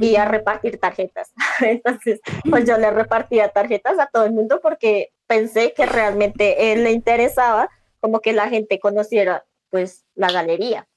[0.00, 0.28] y a Mm.
[0.28, 1.32] repartir tarjetas.
[1.60, 6.84] Entonces, pues yo le repartía tarjetas a todo el mundo porque pensé que realmente él
[6.84, 7.68] le interesaba
[8.00, 10.88] como que la gente conociera pues la galería.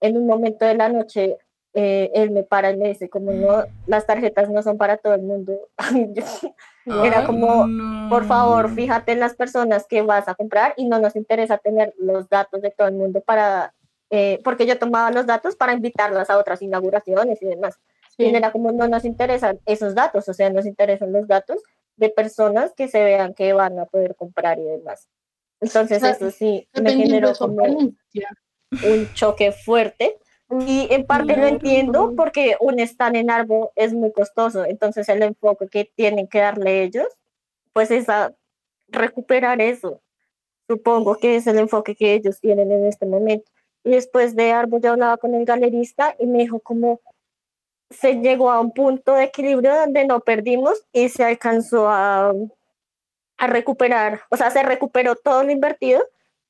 [0.00, 1.38] En un momento de la noche,
[1.76, 5.14] eh, él me para y me dice como no, las tarjetas no son para todo
[5.14, 5.68] el mundo.
[6.86, 7.66] Era como,
[8.08, 11.94] por favor, fíjate en las personas que vas a comprar y no nos interesa tener
[11.98, 13.74] los datos de todo el mundo para,
[14.10, 17.80] eh, porque yo tomaba los datos para invitarlas a otras inauguraciones y demás.
[18.16, 18.24] Sí.
[18.24, 21.60] Y era como no nos interesan esos datos, o sea, nos interesan los datos
[21.96, 25.08] de personas que se vean que van a poder comprar y demás.
[25.60, 27.96] Entonces, sea, eso sí me generó como un
[29.14, 30.18] choque fuerte.
[30.50, 35.22] Y en parte lo entiendo porque un stand en árbol es muy costoso, entonces el
[35.22, 37.06] enfoque que tienen que darle ellos,
[37.72, 38.34] pues es a
[38.88, 40.00] recuperar eso.
[40.68, 43.50] Supongo que es el enfoque que ellos tienen en este momento.
[43.84, 47.00] Y después de árbol yo hablaba con el galerista y me dijo como
[47.90, 52.32] se llegó a un punto de equilibrio donde no perdimos y se alcanzó a,
[53.38, 56.02] a recuperar, o sea, se recuperó todo lo invertido,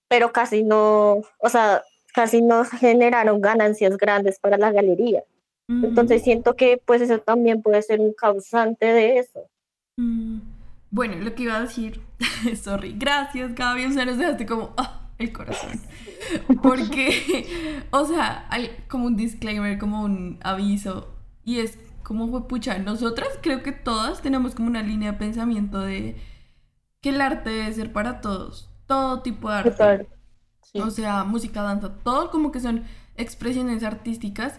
[0.09, 1.83] pero casi no, o sea,
[2.15, 5.25] casi no generaron ganancias grandes para la galería.
[5.69, 5.85] Mm.
[5.85, 9.51] Entonces siento que pues eso también puede ser un causante de eso.
[9.97, 10.39] Mm,
[10.91, 12.01] Bueno, lo que iba a decir,
[12.63, 15.81] sorry, gracias Gaby, o sea, nos dejaste como ah, el corazón.
[16.63, 21.09] Porque, o sea, hay como un disclaimer, como un aviso,
[21.45, 25.81] y es como fue pucha, nosotras creo que todas tenemos como una línea de pensamiento
[25.81, 26.17] de
[27.01, 29.71] que el arte debe ser para todos, todo tipo de arte.
[29.71, 30.09] Total.
[30.75, 30.81] Sí.
[30.81, 32.83] O sea, música, danza, todo como que son
[33.17, 34.59] expresiones artísticas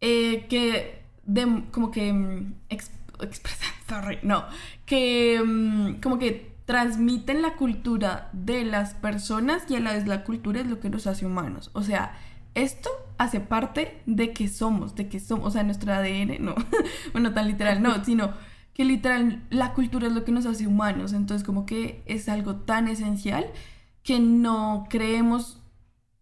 [0.00, 4.44] eh, que de, como que mm, ex- expresan, sorry, no,
[4.86, 10.22] que mm, como que transmiten la cultura de las personas y a la vez la
[10.22, 11.70] cultura es lo que nos hace humanos.
[11.72, 12.16] O sea,
[12.54, 16.54] esto hace parte de que somos, de que somos, o sea, nuestro ADN, no,
[17.12, 18.32] bueno, tan literal, no, sino
[18.74, 22.56] que literal la cultura es lo que nos hace humanos, entonces como que es algo
[22.56, 23.46] tan esencial
[24.08, 25.60] que no creemos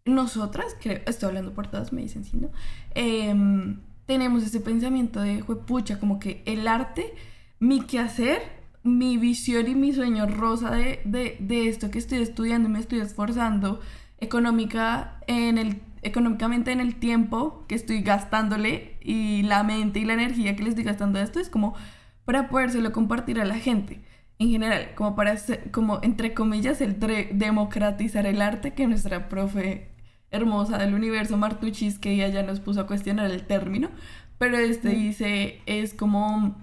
[0.04, 2.50] nosotras, creo, estoy hablando por todas, me dicen sí, ¿no?
[2.96, 7.14] Em, tenemos ese pensamiento de, pucha, como que el arte,
[7.60, 8.42] mi quehacer,
[8.82, 12.80] mi visión y mi sueño rosa de, de, de esto que estoy estudiando y me
[12.80, 13.78] estoy esforzando
[14.18, 20.14] económica en el, económicamente en el tiempo que estoy gastándole y la mente y la
[20.14, 21.76] energía que le estoy gastando a esto es como
[22.24, 24.00] para podérselo compartir a la gente
[24.38, 26.98] en general, como para, hacer, como entre comillas, el
[27.32, 29.90] democratizar el arte que nuestra profe
[30.30, 33.90] hermosa del universo, Martuchis, que ella ya nos puso a cuestionar el término,
[34.38, 36.54] pero este dice, es como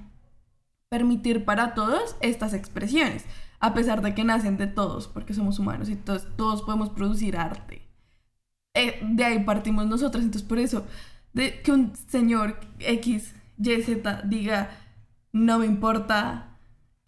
[0.90, 3.26] permitir para todos estas expresiones,
[3.60, 7.38] a pesar de que nacen de todos, porque somos humanos y todos, todos podemos producir
[7.38, 7.82] arte.
[8.76, 10.86] Eh, de ahí partimos nosotros, entonces por eso,
[11.34, 14.70] de que un señor X, Y, Z diga,
[15.32, 16.53] no me importa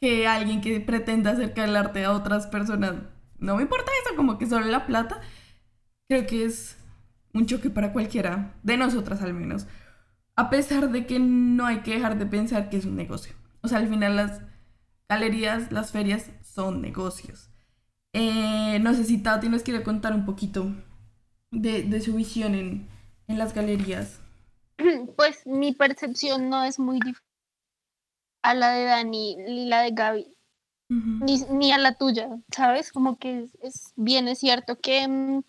[0.06, 2.94] que alguien que pretenda acercar el arte a otras personas,
[3.40, 5.20] no me importa eso, como que solo la plata,
[6.08, 6.78] creo que es
[7.34, 9.66] un choque para cualquiera, de nosotras al menos.
[10.36, 13.34] A pesar de que no hay que dejar de pensar que es un negocio.
[13.62, 14.44] O sea, al final las
[15.10, 17.50] galerías, las ferias son negocios.
[18.14, 20.72] Eh, no sé si Tati nos quiere contar un poquito
[21.50, 22.88] de, su visión en,
[23.28, 24.20] las galerías.
[25.16, 27.25] Pues mi percepción no es muy diferente
[28.46, 30.38] a la de Dani ni la de Gaby,
[30.88, 32.92] ni, a la tuya, ¿sabes?
[32.92, 35.42] Como que es, bien es cierto que mm,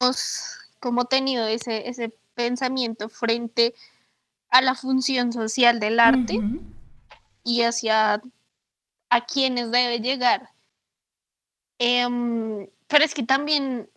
[0.00, 3.74] hemos como tenido ese, ese pensamiento frente
[4.48, 6.40] a la función social del arte
[7.42, 8.22] y hacia
[9.10, 10.48] a quienes debe llegar.
[11.78, 13.90] Em, pero es que también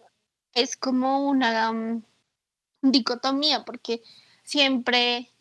[0.53, 2.03] es como una mm,
[2.81, 4.03] dicotomía, porque
[4.43, 5.31] siempre,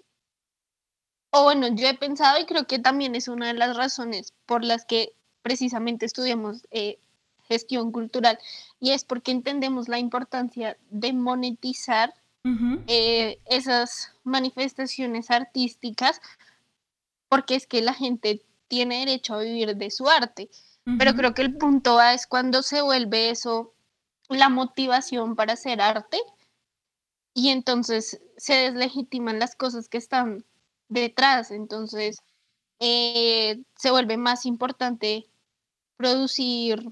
[1.37, 4.65] o bueno, yo he pensado y creo que también es una de las razones por
[4.65, 6.99] las que precisamente estudiamos eh,
[7.47, 8.39] gestión cultural,
[8.81, 12.15] y es porque entendemos la importancia de monetizar
[12.87, 16.23] eh, esas manifestaciones artísticas,
[17.29, 20.49] porque es que la gente tiene derecho a vivir de su arte.
[20.99, 23.75] Pero creo que el punto A es cuando se vuelve eso
[24.29, 26.19] la motivación para hacer arte
[27.35, 30.45] y entonces se deslegitiman las cosas que están
[30.89, 31.51] detrás.
[31.51, 32.19] Entonces
[32.81, 35.27] eh, se vuelve más importante
[35.97, 36.83] producir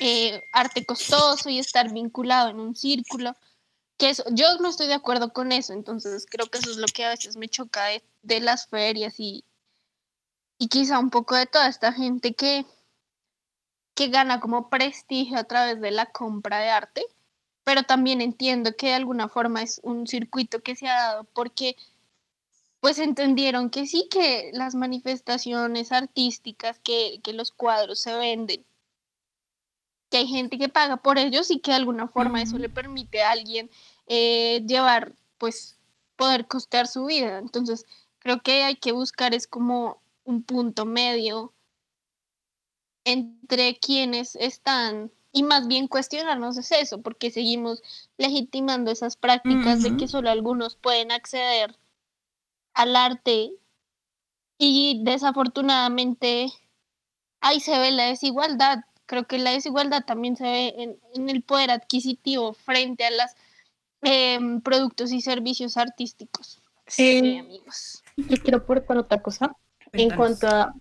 [0.00, 3.34] eh, arte costoso y estar vinculado en un círculo
[3.96, 6.86] que eso, yo no estoy de acuerdo con eso, entonces creo que eso es lo
[6.86, 7.84] que a veces me choca
[8.22, 9.44] de, las ferias y,
[10.58, 12.66] y quizá un poco de toda esta gente que,
[13.94, 17.04] que gana como prestigio a través de la compra de arte,
[17.62, 21.76] pero también entiendo que de alguna forma es un circuito que se ha dado porque
[22.84, 28.62] pues entendieron que sí, que las manifestaciones artísticas, que, que los cuadros se venden,
[30.10, 33.22] que hay gente que paga por ellos y que de alguna forma eso le permite
[33.22, 33.70] a alguien
[34.06, 35.78] eh, llevar, pues,
[36.16, 37.38] poder costear su vida.
[37.38, 37.86] Entonces,
[38.18, 41.54] creo que hay que buscar es como un punto medio
[43.04, 47.82] entre quienes están y más bien cuestionarnos es eso, porque seguimos
[48.18, 51.78] legitimando esas prácticas de que solo algunos pueden acceder
[52.74, 53.52] al arte
[54.58, 56.52] y desafortunadamente
[57.40, 61.70] ahí se ve la desigualdad Creo que la desigualdad también se ve en, el poder
[61.70, 63.30] adquisitivo frente a los
[64.02, 66.62] em, productos y servicios artísticos.
[66.86, 68.02] Sí, amigos.
[68.16, 69.54] Yo quiero aportar otra cosa.
[69.92, 70.74] En cuanto a,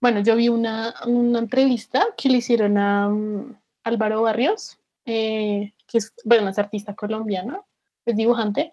[0.00, 5.98] bueno, yo vi una, una entrevista que le hicieron a um, Álvaro Barrios, eh, que
[5.98, 7.66] es, bueno, es artista colombiano,
[8.04, 8.72] es dibujante,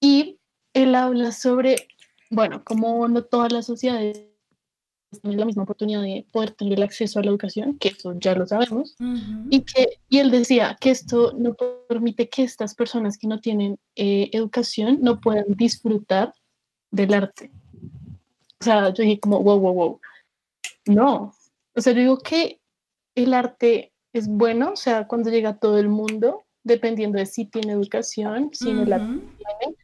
[0.00, 0.38] y
[0.72, 1.88] él habla sobre,
[2.30, 4.30] bueno, como no todas las sociedades
[5.22, 8.46] la misma oportunidad de poder tener el acceso a la educación, que eso ya lo
[8.46, 8.96] sabemos,
[9.50, 11.56] y, que, y él decía que esto no
[11.88, 16.32] permite que estas personas que no tienen eh, educación no puedan disfrutar
[16.90, 17.50] del arte.
[18.60, 20.00] O sea, yo dije como, wow, wow, wow.
[20.86, 21.34] No,
[21.74, 22.60] o sea, yo digo que
[23.14, 27.46] el arte es bueno, o sea, cuando llega a todo el mundo, dependiendo de si
[27.46, 29.76] tiene educación, si no la tiene,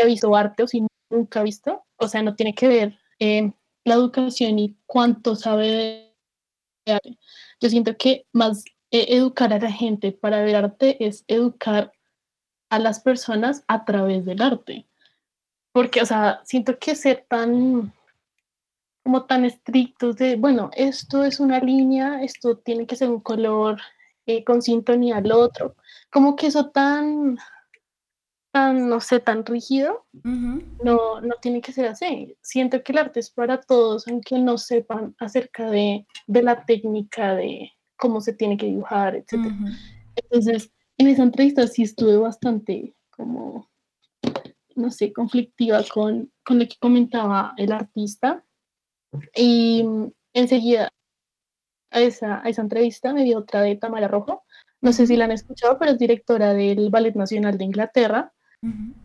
[0.00, 3.52] ha visto arte o si nunca ha visto, o sea, no tiene que ver eh,
[3.84, 6.14] la educación y cuánto sabe
[6.86, 7.18] de arte.
[7.60, 11.92] Yo siento que más eh, educar a la gente para ver arte es educar
[12.70, 14.86] a las personas a través del arte.
[15.72, 17.92] Porque, o sea, siento que ser tan,
[19.04, 23.80] como tan estrictos de, bueno, esto es una línea, esto tiene que ser un color
[24.26, 25.74] eh, con sintonía al otro,
[26.10, 27.38] como que eso tan,
[28.52, 32.36] tan, no sé, tan rígido, no, no tiene que ser así.
[32.42, 37.34] Siento que el arte es para todos, aunque no sepan acerca de, de la técnica,
[37.34, 39.52] de cómo se tiene que dibujar, etc.
[40.16, 43.72] Entonces, en esa entrevista sí estuve bastante como
[44.76, 48.44] no sé, conflictiva con, con lo que comentaba el artista.
[49.34, 49.84] Y
[50.32, 50.88] enseguida
[51.90, 54.44] a esa, a esa entrevista me dio otra de Tamara Rojo.
[54.80, 58.32] No sé si la han escuchado, pero es directora del Ballet Nacional de Inglaterra.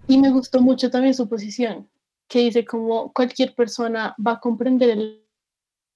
[0.08, 1.90] Y me gustó mucho también su posición,
[2.28, 5.28] que dice como cualquier persona va a comprender el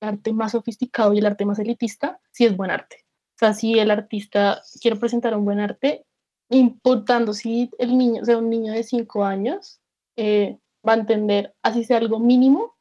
[0.01, 3.05] arte más sofisticado y el arte más elitista si es buen arte.
[3.35, 6.05] O sea, si el artista quiere presentar un buen arte,
[6.49, 9.79] importando si el niño, o sea, un niño de cinco años,
[10.17, 12.75] eh, va a entender, así sea algo mínimo,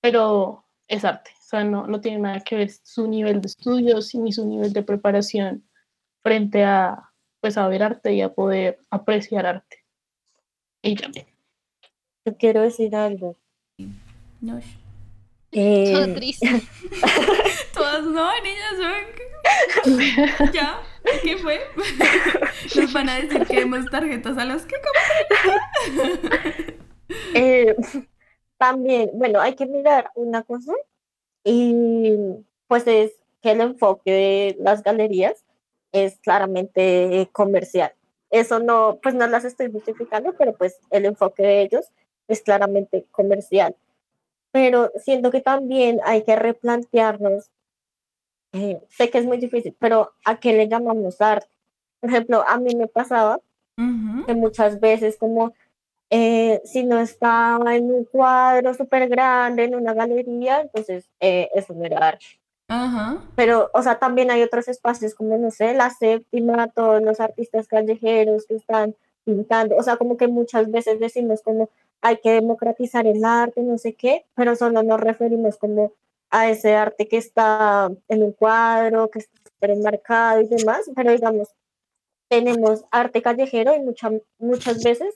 [0.00, 1.30] pero es arte.
[1.38, 4.72] O sea, no, no tiene nada que ver su nivel de estudios ni su nivel
[4.72, 5.68] de preparación
[6.22, 9.85] frente a, pues, a ver arte y a poder apreciar arte.
[10.86, 10.96] Y.
[12.24, 13.36] Yo quiero decir algo.
[14.40, 14.60] No.
[15.52, 16.48] Eh, Todo triste.
[17.74, 18.74] Todas no, niñas,
[19.84, 20.52] son...
[20.52, 20.82] ¿Ya?
[21.22, 21.60] ¿Qué fue?
[22.76, 24.74] Nos van a decir que demos tarjetas a los que
[27.34, 27.76] eh,
[28.58, 30.72] también, bueno, hay que mirar una cosa
[31.44, 32.12] y
[32.66, 35.44] pues es que el enfoque de las galerías
[35.92, 37.92] es claramente comercial.
[38.36, 41.86] Eso no, pues no las estoy justificando, pero pues el enfoque de ellos
[42.28, 43.74] es claramente comercial.
[44.52, 47.50] Pero siento que también hay que replantearnos,
[48.52, 51.48] eh, sé que es muy difícil, pero ¿a qué le llamamos arte?
[52.00, 53.40] Por ejemplo, a mí me pasaba
[54.26, 55.54] que muchas veces como
[56.10, 61.72] eh, si no estaba en un cuadro súper grande, en una galería, entonces eh, eso
[61.74, 62.26] no era arte.
[62.68, 63.22] Ajá.
[63.36, 67.68] Pero, o sea, también hay otros espacios como, no sé, la séptima, todos los artistas
[67.68, 71.68] callejeros que están pintando, o sea, como que muchas veces decimos como
[72.00, 75.92] hay que democratizar el arte, no sé qué, pero solo nos referimos como
[76.30, 81.48] a ese arte que está en un cuadro, que está enmarcado y demás, pero digamos,
[82.28, 85.14] tenemos arte callejero y mucha, muchas veces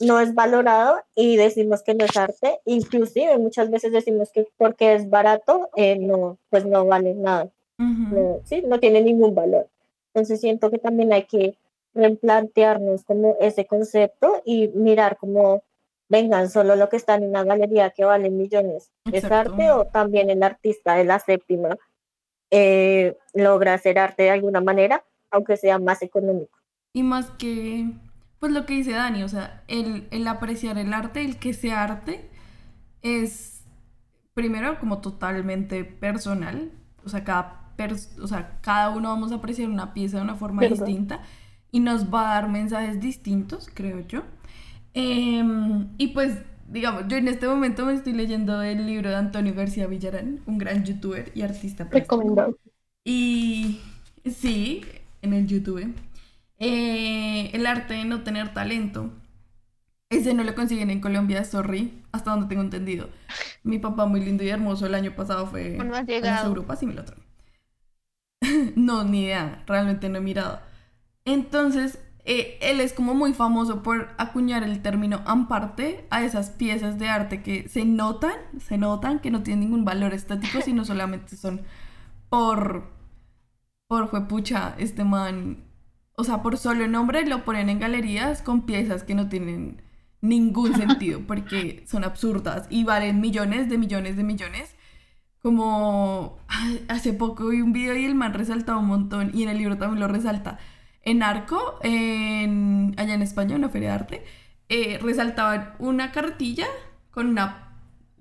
[0.00, 4.94] no es valorado y decimos que no es arte, inclusive muchas veces decimos que porque
[4.94, 9.68] es barato, eh, no, pues no vale nada, no, sí, no tiene ningún valor.
[10.12, 11.56] Entonces siento que también hay que
[11.94, 15.62] replantearnos como ese concepto y mirar como,
[16.08, 20.30] vengan, solo lo que está en una galería que vale millones, ¿es arte o también
[20.30, 21.76] el artista de la séptima
[22.50, 26.58] eh, logra hacer arte de alguna manera, aunque sea más económico?
[26.92, 27.86] Y más que,
[28.44, 31.82] pues lo que dice Dani, o sea, el, el apreciar el arte, el que sea
[31.82, 32.28] arte,
[33.00, 33.64] es
[34.34, 36.70] primero como totalmente personal,
[37.06, 37.72] o sea, cada,
[38.20, 41.22] o sea, cada uno vamos a apreciar una pieza de una forma distinta
[41.72, 44.24] y nos va a dar mensajes distintos, creo yo.
[44.92, 46.36] Em, y pues,
[46.68, 50.58] digamos, yo en este momento me estoy leyendo el libro de Antonio García Villarán, un
[50.58, 51.88] gran youtuber y artista.
[51.90, 52.58] Recomendado.
[53.04, 53.80] Y
[54.26, 54.82] sí,
[55.22, 55.94] en el YouTube.
[56.66, 59.12] Eh, el arte de no tener talento.
[60.08, 63.10] Ese no lo consiguen en Colombia, sorry, hasta donde tengo entendido.
[63.62, 66.46] Mi papá muy lindo y hermoso el año pasado fue No has a.
[66.46, 67.04] Europas y me lo
[68.76, 70.60] no, ni idea, realmente no he mirado.
[71.24, 76.98] Entonces, eh, él es como muy famoso por acuñar el término amparte a esas piezas
[76.98, 81.36] de arte que se notan, se notan que no tienen ningún valor estático, sino solamente
[81.36, 81.62] son
[82.30, 82.90] por,
[83.86, 85.63] por juepucha, este man,
[86.16, 89.82] o sea, por solo nombre lo ponen en galerías con piezas que no tienen
[90.20, 94.74] ningún sentido, porque son absurdas y valen millones de millones de millones.
[95.40, 99.50] Como ay, hace poco vi un video y el man resaltaba un montón, y en
[99.50, 100.58] el libro también lo resalta.
[101.02, 104.24] En Arco, en, allá en España, una feria de arte,
[104.70, 106.66] eh, resaltaban una cartilla
[107.10, 107.60] con una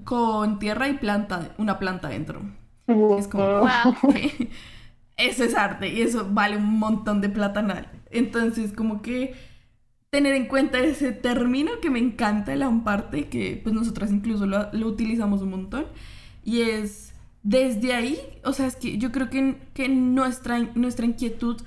[0.04, 2.42] con tierra y planta, una planta dentro.
[3.18, 3.96] Es como, Wow.
[5.18, 7.92] Eso es arte y eso vale un montón de platanal.
[8.12, 9.36] Entonces, como que
[10.10, 14.72] tener en cuenta ese término que me encanta, el amparte, que pues nosotras incluso lo,
[14.74, 15.86] lo utilizamos un montón.
[16.44, 17.14] Y es
[17.44, 21.62] desde ahí, o sea, es que yo creo que, que nuestra, nuestra inquietud,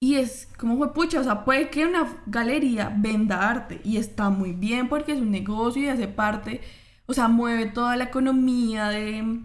[0.00, 4.30] y es como fue pucha, o sea, puede que una galería venda arte y está
[4.30, 6.60] muy bien porque es un negocio y hace parte,
[7.06, 9.44] o sea, mueve toda la economía de,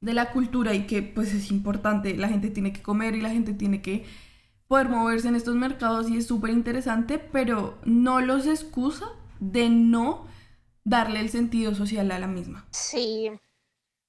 [0.00, 3.30] de la cultura y que pues es importante, la gente tiene que comer y la
[3.30, 4.04] gente tiene que
[4.68, 9.06] poder moverse en estos mercados y es súper interesante, pero no los excusa
[9.40, 10.26] de no
[10.84, 12.66] darle el sentido social a la misma.
[12.70, 13.30] Sí.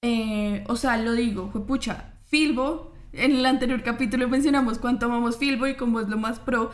[0.01, 5.37] Eh, o sea, lo digo, fue pucha, Filbo, en el anterior capítulo mencionamos cuánto amamos
[5.37, 6.71] Filbo y cómo es lo más pro.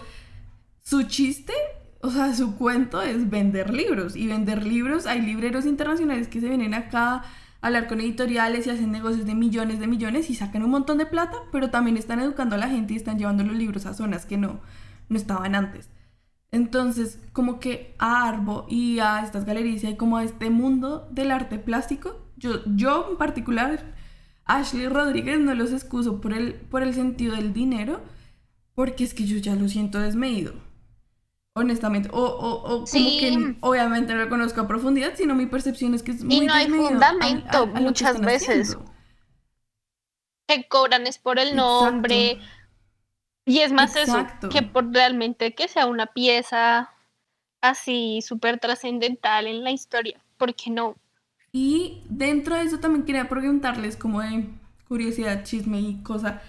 [0.81, 1.53] Su chiste,
[2.01, 4.15] o sea, su cuento es vender libros.
[4.15, 7.23] Y vender libros, hay libreros internacionales que se vienen acá
[7.63, 11.05] hablar con editoriales y hacen negocios de millones de millones y sacan un montón de
[11.05, 14.25] plata, pero también están educando a la gente y están llevando los libros a zonas
[14.25, 14.59] que no,
[15.07, 15.89] no estaban antes.
[16.51, 21.31] Entonces, como que a Arbo y a estas galerías y como a este mundo del
[21.31, 23.95] arte plástico, yo, yo en particular,
[24.43, 28.01] Ashley Rodríguez no los excuso por el, por el sentido del dinero,
[28.75, 30.53] porque es que yo ya lo siento desmedido.
[31.55, 35.93] Honestamente, o, o, o como que obviamente no lo conozco a profundidad, sino mi percepción
[35.93, 38.69] es que es muy no hay fundamento a- a- a lo que muchas veces.
[38.69, 38.91] haciendo.
[40.47, 42.47] que cobran es por el nombre Exacto.
[43.45, 44.47] y es más Exacto.
[44.47, 46.89] eso que por realmente que sea una pieza
[47.61, 50.95] así súper trascendental en la historia, porque no.
[51.51, 54.45] Y dentro de eso también quería preguntarles como de
[54.87, 56.41] curiosidad, chisme y cosa.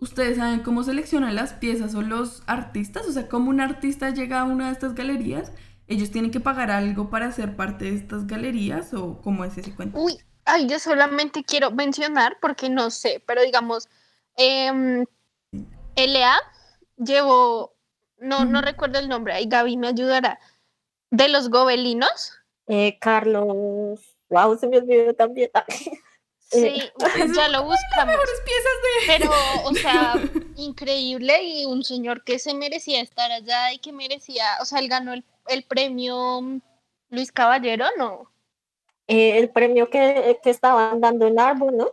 [0.00, 3.06] ¿Ustedes saben cómo seleccionan las piezas o los artistas?
[3.06, 5.52] O sea, ¿cómo un artista llega a una de estas galerías?
[5.88, 8.94] ¿Ellos tienen que pagar algo para ser parte de estas galerías?
[8.94, 9.98] ¿O cómo es ese cuento?
[9.98, 13.90] Uy, ay, yo solamente quiero mencionar, porque no sé, pero digamos,
[14.36, 15.04] em,
[15.96, 16.34] LA
[16.96, 17.74] llevó,
[18.18, 20.40] no, no recuerdo el nombre, ahí Gaby me ayudará,
[21.10, 22.32] de los gobelinos.
[22.68, 25.50] Eh, Carlos, wow, se me olvidó también.
[26.52, 26.82] Ah, Sí,
[27.36, 28.06] ya lo buscamos.
[28.06, 29.06] Mejores piezas de...
[29.18, 29.30] Pero,
[29.64, 30.14] o sea,
[30.56, 34.88] increíble y un señor que se merecía estar allá y que merecía, o sea, él
[34.88, 36.60] ganó el, el premio mm,
[37.10, 38.30] Luis Caballero, ¿no?
[39.06, 41.88] eh, el premio que, que estaban dando en Árbol, ¿no?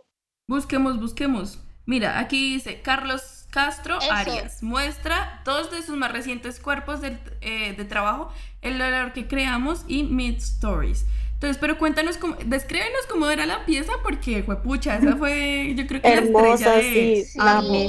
[0.46, 1.58] Busquemos, busquemos.
[1.84, 4.12] Mira, aquí dice Carlos Castro Eso.
[4.12, 4.62] Arias.
[4.62, 8.32] Muestra dos de sus más recientes cuerpos del- eh, de trabajo,
[8.62, 11.06] El dolor que creamos y Mid Stories.
[11.38, 16.02] Entonces, pero cuéntanos, cómo, descríbenos cómo era la pieza, porque, pucha, esa fue, yo creo
[16.02, 17.24] que la estrella de...
[17.24, 17.88] sí, la amé.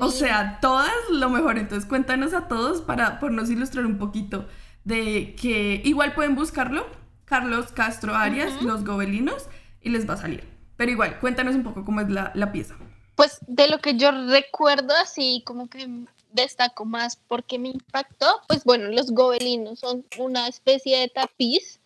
[0.00, 1.58] O sea, todas lo mejor.
[1.58, 4.48] Entonces, cuéntanos a todos para por nos ilustrar un poquito
[4.84, 6.86] de que igual pueden buscarlo,
[7.26, 8.62] Carlos Castro Arias.
[8.62, 9.44] Los Gobelinos,
[9.82, 10.44] y les va a salir.
[10.78, 12.76] Pero igual, cuéntanos un poco cómo es la, la pieza.
[13.14, 15.86] Pues de lo que yo recuerdo así como que
[16.32, 21.78] destaco más porque me impactó, pues bueno, los gobelinos son una especie de tapiz.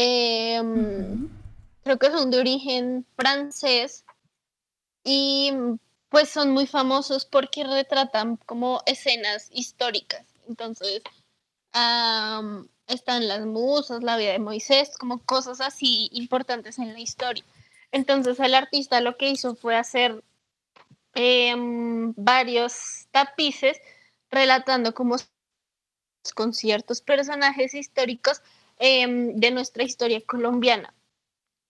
[0.00, 1.28] Em,
[1.82, 4.04] creo que son de origen francés
[5.02, 5.52] y
[6.08, 10.24] pues son muy famosos porque retratan como escenas históricas.
[10.48, 11.02] Entonces,
[12.86, 17.44] están las musas, la vida de Moisés, como cosas así importantes en la historia.
[17.90, 20.22] Entonces, el artista lo que hizo fue hacer
[21.14, 23.78] em, varios tapices
[24.30, 25.16] relatando como
[26.36, 28.42] con ciertos personajes históricos
[28.78, 30.92] em, de nuestra historia colombiana.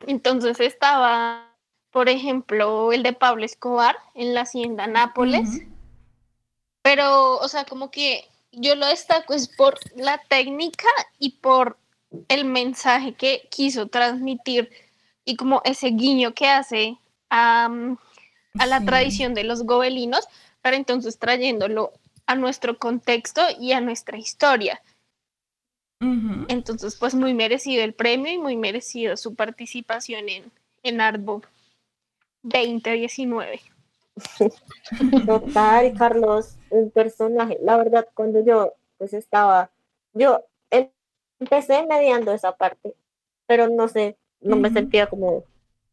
[0.06, 1.54] Entonces estaba,
[1.90, 5.72] por ejemplo, el de Pablo Escobar en la hacienda Nápoles, Ujú.
[6.82, 10.88] pero, o sea, como que yo lo destaco es por la técnica
[11.18, 11.76] y por
[12.28, 14.70] el mensaje que quiso transmitir
[15.24, 16.96] y como ese guiño que hace
[17.28, 17.68] a,
[18.58, 18.86] a la Sí.
[18.86, 20.26] tradición de los gobelinos,
[20.62, 21.92] pero entonces trayéndolo
[22.26, 24.80] a nuestro contexto y a nuestra historia.
[26.00, 30.44] Entonces, pues muy merecido el premio y muy merecido su participación en,
[30.82, 31.42] en Arbo
[32.42, 33.60] 2019.
[35.26, 37.58] Total, Carlos, un personaje.
[37.62, 39.70] La verdad, cuando yo pues estaba,
[40.12, 40.90] yo em-
[41.40, 42.94] empecé mediando esa parte,
[43.46, 45.44] pero no sé, no me sentía como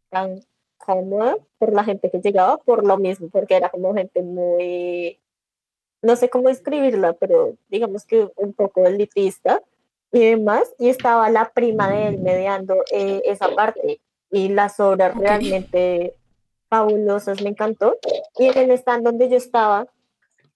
[0.10, 0.40] tan
[0.78, 5.20] cómoda por la gente que llegaba, por lo mismo, porque era como gente muy,
[6.02, 9.62] no sé cómo escribirla, pero digamos que un poco elitista
[10.16, 14.00] y demás, y estaba la prima de él mediando eh, esa parte,
[14.32, 16.16] y las obras realmente
[16.70, 17.98] fabulosas, me encantó.
[18.38, 19.88] Y en el stand donde yo estaba,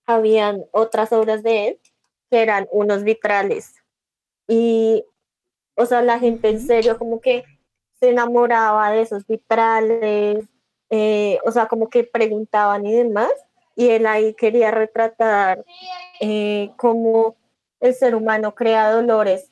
[0.06, 1.80] habían otras obras de él,
[2.32, 3.74] que eran unos vitrales.
[4.48, 5.04] Y,
[5.76, 7.44] o sea, la gente en serio como que
[8.00, 10.46] se enamoraba de esos vitrales,
[10.90, 13.32] eh, o sea, como que preguntaban y demás.
[13.76, 15.66] Y él ahí quería retratar
[16.22, 17.36] eh, cómo
[17.80, 19.52] el ser humano crea dolores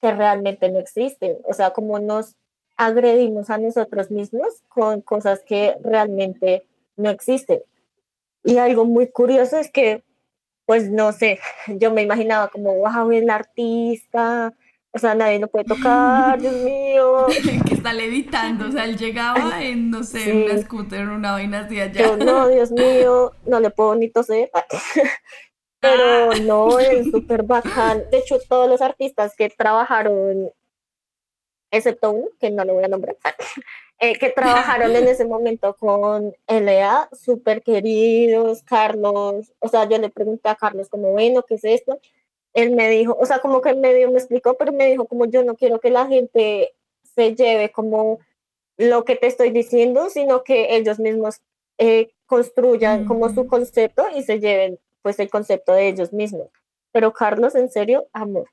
[0.00, 2.34] que realmente no existen, o sea, cómo nos
[2.76, 7.62] agredimos a nosotros mismos con cosas que realmente no existen.
[8.44, 10.02] Y algo muy curioso es que,
[10.66, 11.38] pues no sé,
[11.68, 14.52] yo me imaginaba como, wow, el artista,
[14.94, 17.26] o sea, nadie lo puede tocar, Dios mío.
[17.68, 20.30] que está levitando, o sea, él llegaba en, no sé, Sí.
[20.50, 22.02] una scooter, una vaina así allá.
[22.02, 24.50] Yo, no, Dios mío, no le puedo ni toser.
[25.82, 28.04] Pero no, es súper bacán.
[28.12, 30.52] De hecho, todos los artistas que trabajaron,
[31.72, 33.16] excepto uno, que no lo voy a nombrar,
[33.98, 40.08] eh, que trabajaron en ese momento con LA, súper queridos, Carlos, o sea, yo le
[40.08, 41.98] pregunté a Carlos como, bueno, ¿qué es esto?
[42.54, 45.42] Él me dijo, o sea, como que medio me explicó, pero me dijo como yo
[45.42, 48.20] no quiero que la gente se lleve como
[48.76, 51.40] lo que te estoy diciendo, sino que ellos mismos
[51.78, 53.48] eh, construyan como su Mm.
[53.48, 56.48] concepto y se lleven pues el concepto de ellos mismos.
[56.92, 58.48] Pero Carlos, en serio, amor.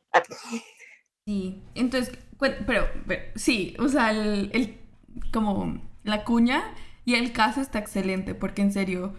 [1.26, 4.80] Sí, entonces, pero, pero sí, o sea, el, el,
[5.32, 6.74] como la cuña
[7.06, 9.14] y el caso está excelente porque en serio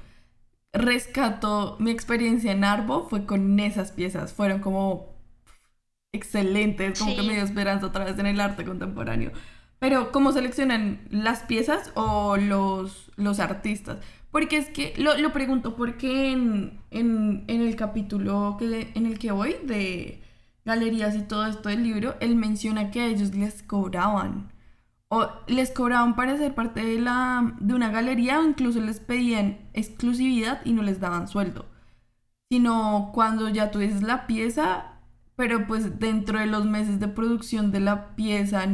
[0.72, 5.10] rescato mi experiencia en Arbo fue con esas piezas, fueron como
[6.12, 9.32] excelentes, como que me dio esperanza otra vez en el arte contemporáneo.
[9.78, 13.96] Pero, ¿cómo seleccionan las piezas o los, los artistas?
[14.30, 19.18] Porque es que, lo, lo pregunto, porque en, en, en, el capítulo que, en el
[19.18, 20.22] que voy de
[20.64, 24.52] galerías y todo esto del libro, él menciona que a ellos les cobraban.
[25.08, 29.58] O les cobraban para ser parte de, la, de una galería o incluso les pedían
[29.74, 31.66] exclusividad y no les daban sueldo.
[32.48, 35.00] Sino cuando ya tuvieses la pieza,
[35.34, 38.64] pero pues dentro de los meses de producción de la pieza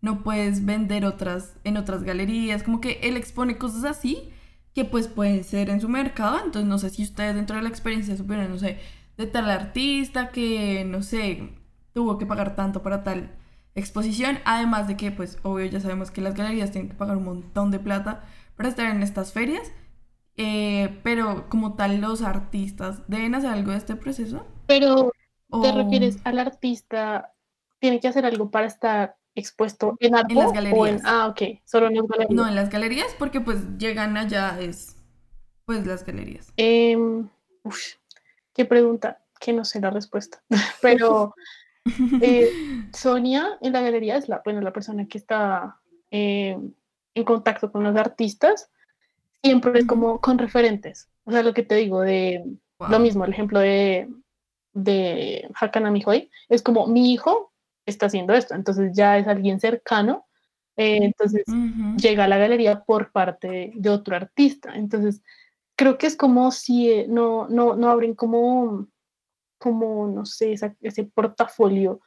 [0.00, 4.30] no puedes vender otras en otras galerías, como que él expone cosas así
[4.74, 7.68] que pues pueden ser en su mercado, entonces no sé si ustedes dentro de la
[7.68, 8.78] experiencia supieron, no sé,
[9.16, 11.50] de tal artista que, no sé,
[11.92, 13.30] tuvo que pagar tanto para tal
[13.76, 17.24] exposición, además de que pues obvio ya sabemos que las galerías tienen que pagar un
[17.24, 18.24] montón de plata
[18.56, 19.72] para estar en estas ferias,
[20.36, 24.44] eh, pero como tal los artistas deben hacer algo de este proceso.
[24.66, 25.12] Pero
[25.62, 27.32] ¿te refieres al artista
[27.78, 31.02] tiene que hacer algo para estar expuesto en En las galerías.
[31.04, 32.30] ah, ok, solo en las galerías.
[32.30, 34.96] No, en las galerías porque pues llegan allá es
[35.64, 36.52] pues las galerías.
[36.56, 36.96] Eh,
[37.62, 37.78] uf,
[38.52, 40.42] qué pregunta, que no sé la respuesta,
[40.82, 41.34] pero
[42.20, 42.48] eh,
[42.92, 45.80] Sonia en la galería es la, bueno, la persona que está
[46.10, 46.58] eh,
[47.14, 48.70] en contacto con los artistas,
[49.42, 52.44] siempre es como con referentes, o sea, lo que te digo de
[52.78, 52.90] Wow.
[52.90, 54.08] lo mismo, el ejemplo de,
[54.72, 57.52] de Hakanami Hoy, es como mi hijo
[57.86, 60.26] está haciendo esto, entonces ya es alguien cercano,
[60.76, 61.44] eh, entonces
[61.96, 64.74] llega a la galería por parte de otro artista.
[64.74, 65.22] Entonces,
[65.76, 68.88] creo que es como si eh, no, no, no abren como,
[69.58, 72.00] como, no sé, esa- ese portafolio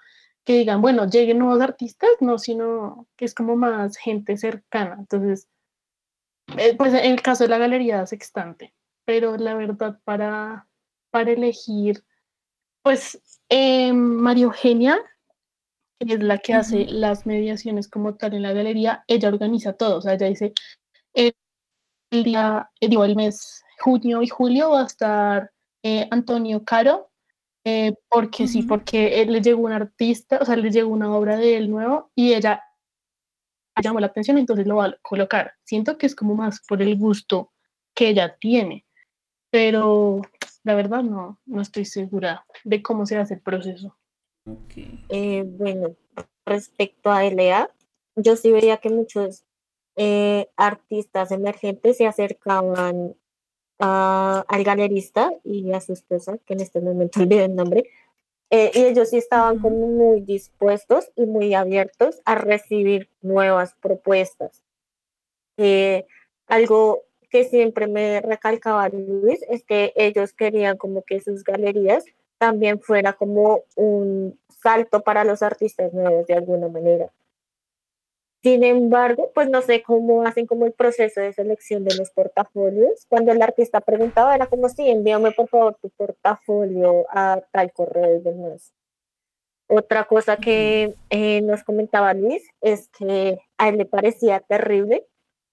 [0.43, 4.95] que digan, bueno, lleguen nuevos artistas, no, sino que es como más gente cercana.
[4.99, 5.47] Entonces,
[6.57, 8.73] eh, pues en el caso de la galería sextante,
[9.05, 10.67] pero la verdad para,
[11.11, 12.03] para elegir,
[12.81, 13.21] pues
[13.93, 14.97] María Eugenia,
[15.99, 19.97] que es la que hace las mediaciones como tal en la galería, ella organiza todo,
[19.97, 20.53] o sea, ella dice,
[21.13, 21.33] el,
[22.11, 25.51] el día, eh, digo, el mes junio y julio va a estar
[25.83, 27.11] eh, Antonio Caro,
[27.65, 31.37] eh, porque sí, porque él le llegó un artista, o sea, le llegó una obra
[31.37, 32.63] de él nuevo y ella
[33.81, 35.53] llamó la atención, entonces lo va a colocar.
[35.63, 37.51] Siento que es como más por el gusto
[37.93, 38.85] que ella tiene,
[39.51, 40.21] pero
[40.63, 43.97] la verdad no, no estoy segura de cómo se hace el proceso.
[44.47, 44.73] Ok.
[45.09, 45.95] Eh, bueno,
[46.45, 47.69] respecto a LA,
[48.15, 49.43] yo sí veía que muchos
[49.95, 53.15] eh, artistas emergentes se acercaban
[53.79, 57.89] a- al galerista y a su esposa, que en este momento olvidé el nombre,
[58.49, 64.63] eh, y ellos sí estaban como muy dispuestos y muy abiertos a recibir nuevas propuestas.
[65.57, 66.05] Eh,
[66.47, 72.05] algo que siempre me recalcaba Luis es que ellos querían como que sus galerías
[72.37, 77.11] también fuera como un salto para los artistas nuevos de alguna manera.
[78.43, 83.05] Sin embargo, pues no sé cómo hacen como el proceso de selección de los portafolios.
[83.09, 88.15] Cuando el artista preguntaba, era como, sí, envíame por favor tu portafolio a tal correo
[88.15, 88.73] y demás.
[89.67, 95.05] Otra cosa que eh, nos comentaba Luis es que a él le parecía terrible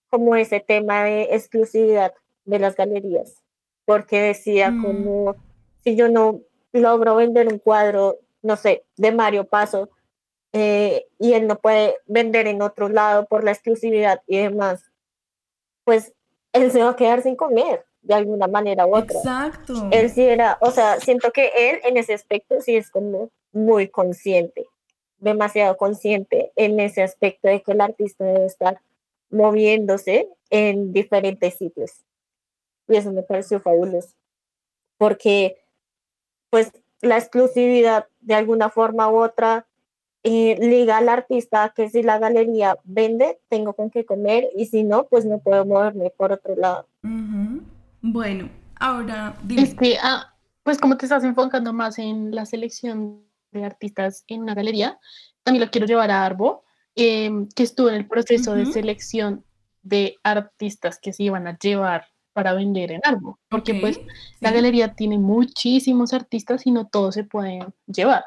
[0.09, 2.15] como ese tema de exclusividad
[2.45, 3.43] de las galerías,
[3.87, 4.83] porque decía Mm.
[4.83, 5.37] como,
[5.83, 6.43] si yo no
[6.75, 9.89] logro vender un cuadro, no sé, de Mario Paso,
[10.53, 14.91] eh, y él no puede vender en otro lado por la exclusividad y demás,
[15.85, 16.13] pues
[16.53, 19.19] él se va a quedar sin comer de alguna manera u otra.
[19.19, 19.89] Exacto.
[19.91, 23.89] Él sí era, o sea, siento que él en ese aspecto sí es como muy
[23.89, 24.67] consciente,
[25.19, 28.81] demasiado consciente en ese aspecto de que el artista debe estar
[29.31, 32.05] moviéndose en diferentes sitios.
[32.87, 34.15] Y eso me pareció fabuloso,
[34.99, 35.64] porque
[36.55, 39.67] pues la exclusividad de alguna forma u otra
[40.23, 44.85] eh, liga al artista que si la galería vende, tengo con qué comer y si
[44.85, 46.87] no, pues no puedo moverme por otro lado.
[48.03, 48.49] Bueno,
[48.79, 49.63] ahora dime.
[49.63, 50.33] Es que, ah,
[50.63, 55.01] pues como te estás enfocando más en la selección de artistas en una galería,
[55.43, 56.63] también lo quiero llevar a Arbo,
[56.95, 59.43] em, que estuvo en el proceso de selección
[59.83, 63.99] de artistas que se iban a llevar para vender en Arbo, porque pues
[64.41, 68.25] la galería tiene muchísimos artistas y no todos se pueden llevar.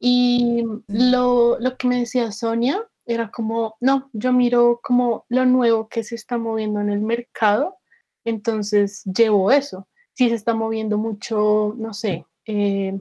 [0.00, 5.88] Y lo, lo que me decía Sonia era como, no, yo miro como lo nuevo
[5.88, 7.76] que se está moviendo en el mercado,
[8.24, 9.86] entonces llevo eso.
[10.14, 12.98] Si se está moviendo mucho, no sé, eh,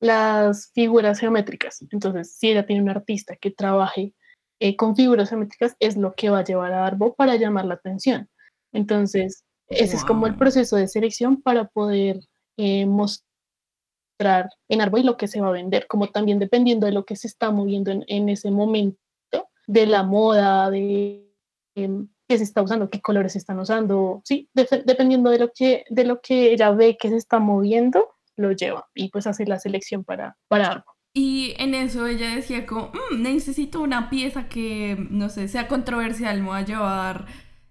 [0.00, 1.82] las figuras geométricas.
[1.90, 4.14] Entonces, si ella tiene un artista que trabaje
[4.60, 7.74] eh, con figuras geométricas, es lo que va a llevar a Arbo para llamar la
[7.74, 8.28] atención.
[8.72, 10.38] Entonces, ese es como el Wow.
[10.38, 12.20] proceso de selección para poder
[12.56, 13.24] eh, mostrar
[14.68, 17.16] en Arbo y lo que se va a vender, como también dependiendo de lo que
[17.16, 18.98] se está moviendo en, en ese momento,
[19.66, 21.26] de la moda, de
[21.74, 25.50] em, qué se está usando, qué colores se están usando, sí, def- dependiendo de lo,
[25.52, 29.46] que, de lo que ella ve que se está moviendo, lo lleva y pues hace
[29.46, 30.84] la selección para, para Arbo.
[31.16, 36.40] Y en eso ella decía como, "Mm, necesito una pieza que, no sé, sea controversial,
[36.40, 37.26] me voy a llevar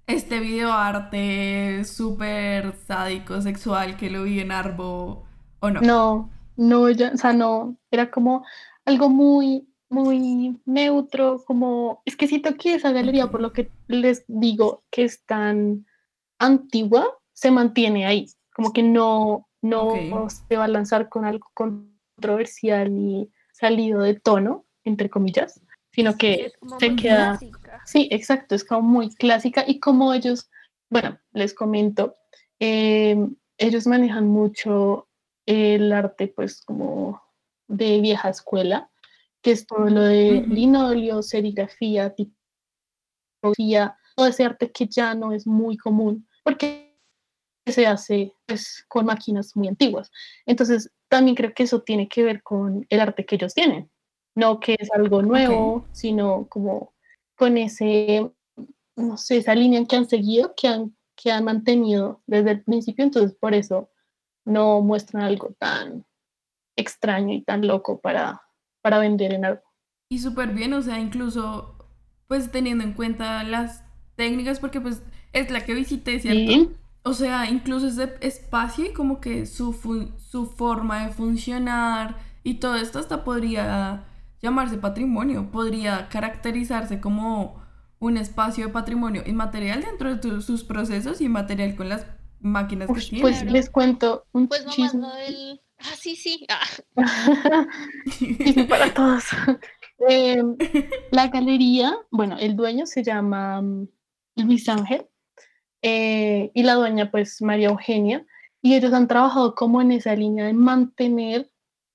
[0.08, 5.26] este videoarte súper sádico, sexual que lo vi en Arbo,
[5.60, 5.82] ¿o no?
[5.82, 8.46] No, no, o sea, no, era como
[8.86, 14.26] algo muy, muy neutro, como, es que siento que esa galería, por lo que les
[14.28, 15.86] digo que es tan
[16.40, 22.94] antigua, se mantiene ahí, como que no, no se va a lanzar con algo controversial
[22.94, 25.62] ni salido de tono, entre comillas,
[25.94, 27.82] sino que es como se muy queda, clásica.
[27.86, 30.50] Sí, exacto, es como muy clásica y como ellos,
[30.90, 32.16] bueno, les comento,
[32.60, 33.16] eh,
[33.58, 35.08] ellos manejan mucho
[35.46, 37.22] el arte pues como
[37.68, 38.90] de vieja escuela,
[39.42, 42.16] que es todo lo de linoleo, serigrafía,
[43.42, 46.98] tipografía, todo ese arte que ya no es muy común porque
[47.66, 50.12] se hace pues con máquinas muy antiguas.
[50.46, 53.90] Entonces, también creo que eso tiene que ver con el arte que ellos tienen,
[54.36, 56.94] no que es algo nuevo, sino como
[57.36, 58.32] con ese,
[58.96, 63.06] no sé, esa línea que han seguido, que han, que han mantenido desde el principio,
[63.06, 63.90] entonces por eso
[64.46, 66.06] no muestran algo tan
[66.76, 68.42] extraño y tan loco para,
[68.82, 69.62] para vender en algo.
[70.10, 71.76] Y súper bien, o sea, incluso
[72.28, 73.84] pues teniendo en cuenta las
[74.16, 75.04] técnicas, porque pues
[75.34, 76.52] es la que visité, ¿cierto?
[76.52, 76.72] Sí,
[77.04, 79.74] O sea, incluso ese espacio y como que su,
[80.18, 84.06] su forma de funcionar y todo esto hasta podría
[84.44, 87.64] llamarse patrimonio, podría caracterizarse como
[88.00, 92.06] un espacio de patrimonio inmaterial dentro de tu- sus procesos y inmaterial con las
[92.42, 93.22] máquinas que Ush, tiene.
[93.22, 95.08] pues les cuento un Pues chisme.
[95.08, 95.62] del.
[95.80, 96.46] Ah, sí, sí.
[96.50, 96.66] Ah,
[98.70, 99.24] para todos.
[100.10, 100.42] Eh,
[101.12, 103.88] la galería, bueno, el dueño se llama mm,
[104.38, 105.06] Luis Ángel
[105.82, 108.26] eh, y la dueña pues María Eugenia
[108.62, 111.50] y ellos han trabajado como en esa línea de mantener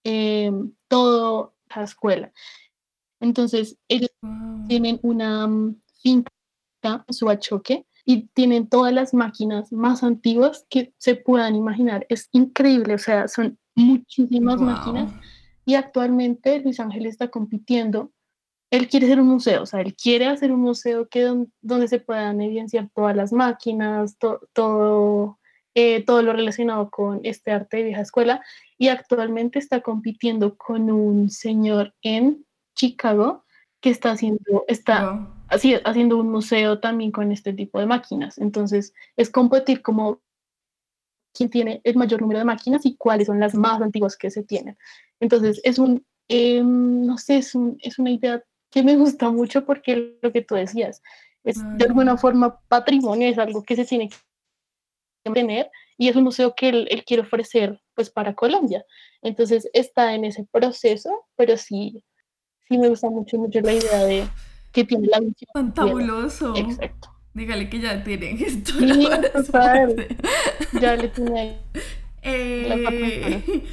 [0.05, 0.51] eh,
[0.87, 2.33] toda la escuela.
[3.21, 4.11] Entonces, ellos
[4.69, 6.31] tienen una mm, finca
[6.85, 12.07] en Suachoque y tienen todas las máquinas más antiguas que se puedan imaginar.
[12.09, 14.67] Es increíble, o sea, son muchísimas Wow.
[14.67, 15.13] máquinas
[15.65, 18.13] y actualmente Luis Ángel está compitiendo.
[18.71, 21.89] Él quiere hacer un museo, o sea, él quiere hacer un museo que don- donde
[21.89, 25.39] se puedan evidenciar todas las máquinas, to- todo,
[25.75, 28.43] eh, todo lo relacionado con este arte de vieja escuela.
[28.79, 33.45] Y actualmente está compitiendo con un señor en Chicago
[33.81, 35.29] que está haciendo, está Wow.
[35.49, 38.39] así, haciendo un museo también con este tipo de máquinas.
[38.39, 40.21] Entonces, es competir como
[41.35, 44.43] quién tiene el mayor número de máquinas y cuáles son las más antiguas que se
[44.43, 44.77] tienen.
[45.21, 49.65] Entonces, es un, eh, no sé, es, un, es una idea que me gusta mucho
[49.65, 51.03] porque lo que tú decías,
[51.45, 51.91] es de Claro.
[51.91, 56.69] alguna forma patrimonio, es algo que se tiene que tener y es un museo que
[56.71, 58.85] él, él quiere ofrecer pues para Colombia.
[59.21, 62.03] Entonces, está en ese proceso, pero sí,
[62.69, 64.29] sí me gusta mucho, mucho la idea de
[64.73, 65.51] que tiene la visión.
[65.53, 66.55] Fantabuloso.
[66.57, 67.11] Exacto.
[67.35, 68.73] Dígale que ya tienen esto.
[68.79, 69.09] Sí.
[70.81, 71.57] Ya le tiene ahí.
[72.23, 73.65] Eh,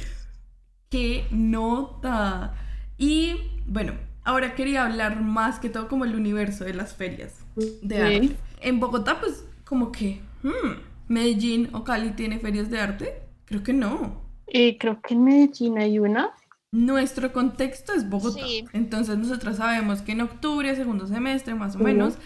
[0.90, 2.54] qué nota.
[2.98, 7.96] Y bueno, ahora quería hablar más que todo como el universo de las ferias de
[7.96, 8.00] Sí.
[8.02, 8.36] arte.
[8.60, 13.22] En Bogotá, pues como que hmm, Medellín o Cali tiene ferias de arte.
[13.44, 14.24] Creo que no.
[14.46, 16.30] Eh, creo que en Medellín hay una.
[16.72, 18.44] Nuestro contexto es Bogotá.
[18.44, 18.64] Sí.
[18.72, 22.18] Entonces nosotros sabemos que en octubre, segundo semestre, más o menos,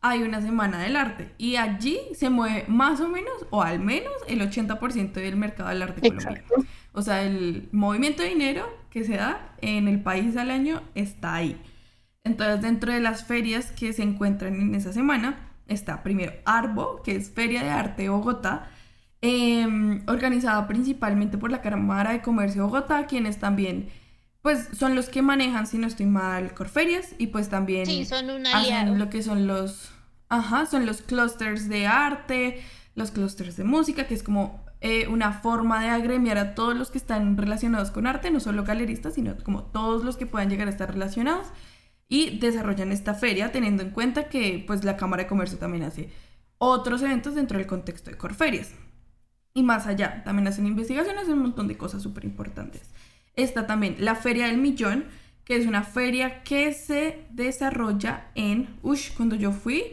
[0.00, 1.32] hay una semana del arte.
[1.38, 5.82] Y allí se mueve más o menos, o al menos, el 80% del mercado del
[5.82, 6.36] arte colombiano.
[6.36, 6.54] Exacto.
[6.92, 11.34] O sea, el movimiento de dinero que se da en el país al año está
[11.34, 11.60] ahí.
[12.24, 17.14] Entonces, dentro de las ferias que se encuentran en esa semana, está primero Arbo, que
[17.14, 18.68] es Feria de Arte de Bogotá,
[19.20, 23.90] em, organizada principalmente por la Cámara de Comercio de Bogotá, quienes también,
[24.42, 28.30] pues, son los que manejan, si no estoy mal, Corferias, y pues también sí, son
[28.30, 28.82] un aliado.
[28.82, 29.90] hacen lo que son los,
[30.28, 32.62] ajá, son los clusters de arte,
[32.94, 36.90] los clusters de música, que es como eh, una forma de agremiar a todos los
[36.90, 40.68] que están relacionados con arte, no solo galeristas, sino como todos los que puedan llegar
[40.68, 41.48] a estar relacionados
[42.08, 46.10] y desarrollan esta feria teniendo en cuenta que pues la Cámara de Comercio también hace
[46.58, 48.72] otros eventos dentro del contexto de Corferias.
[49.54, 52.90] Y más allá, también hacen investigaciones, un montón de cosas súper importantes.
[53.34, 55.04] está también la Feria del Millón,
[55.44, 59.84] que es una feria que se desarrolla en, ush, cuando yo fui,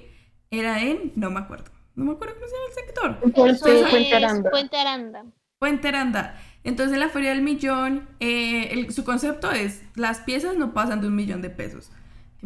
[0.51, 3.19] era en, no me acuerdo, no me acuerdo cómo se llama el sector.
[3.33, 3.51] Puente,
[3.81, 4.49] Eso Puente Aranda.
[4.51, 5.25] Puente Aranda.
[5.59, 6.41] Puente Aranda.
[6.63, 11.07] Entonces la Feria del Millón, eh, el- su concepto es, las piezas no pasan de
[11.07, 11.91] un millón de pesos,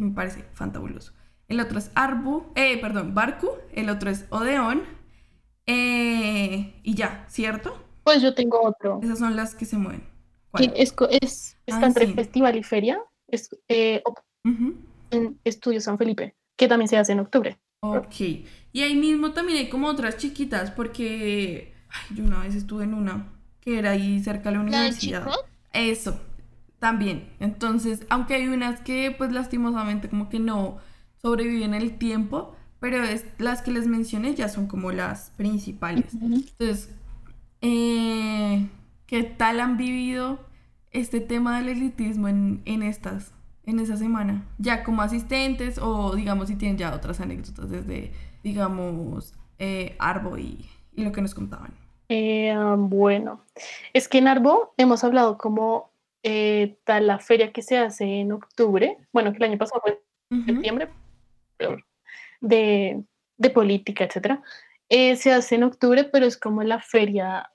[0.00, 1.12] me parece fantabuloso.
[1.48, 4.82] El otro es Arbu, eh, perdón, Barcu, el otro es Odeón,
[5.66, 7.76] eh, y ya, ¿cierto?
[8.04, 9.00] Pues yo tengo otro.
[9.02, 10.02] Esas son las que se mueven.
[10.56, 12.14] Que es, es- está Ah, entre sí.
[12.14, 13.00] festival y feria.
[13.28, 14.02] Es eh,
[15.12, 17.58] en Estudio San Felipe, que también se hace en octubre.
[17.82, 18.20] Ok.
[18.72, 22.94] Y ahí mismo también hay como otras chiquitas, porque ay, yo una vez estuve en
[22.94, 25.20] una que era ahí cerca de la ¿La universidad.
[25.24, 25.36] chico?
[25.72, 26.20] Eso,
[26.80, 27.28] también.
[27.38, 30.78] Entonces, aunque hay unas que pues lastimosamente como que no
[31.22, 36.14] sobreviven el tiempo, pero es, las que les mencioné ya son como las principales.
[36.14, 36.90] Entonces,
[37.60, 38.66] eh,
[39.06, 40.40] ¿qué tal han vivido
[40.90, 44.46] este tema del elitismo en, en estas, en esa semana?
[44.58, 48.12] Ya como asistentes o digamos si tienen ya otras anécdotas desde,
[48.42, 51.74] digamos, eh, Arbo y, y lo que nos contaban.
[52.08, 53.44] Eh, bueno,
[53.92, 55.89] es que en Arbo hemos hablado como
[56.22, 60.46] eh, la feria que se hace en octubre, bueno, que el año pasado fue en
[60.46, 60.88] septiembre,
[62.40, 63.02] de,
[63.36, 64.42] de política, etcétera.
[64.88, 67.50] Eh, se hace en octubre, pero es como la feria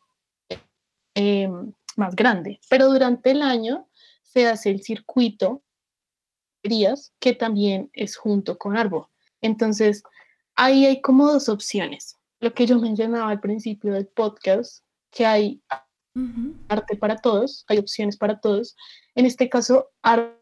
[1.16, 1.50] eh,
[1.96, 2.60] más grande.
[2.70, 3.88] Pero durante el año
[4.24, 5.64] se hace el circuito
[6.64, 9.10] de ferias, que también es junto con Arbo.
[9.42, 10.04] Entonces,
[10.56, 12.18] ahí hay como dos opciones.
[12.40, 15.62] Lo que yo mencionaba al principio del podcast, que hay
[16.16, 16.56] Ujú.
[16.70, 18.76] arte para todos, hay opciones para todos.
[19.16, 20.34] En este caso, Arbo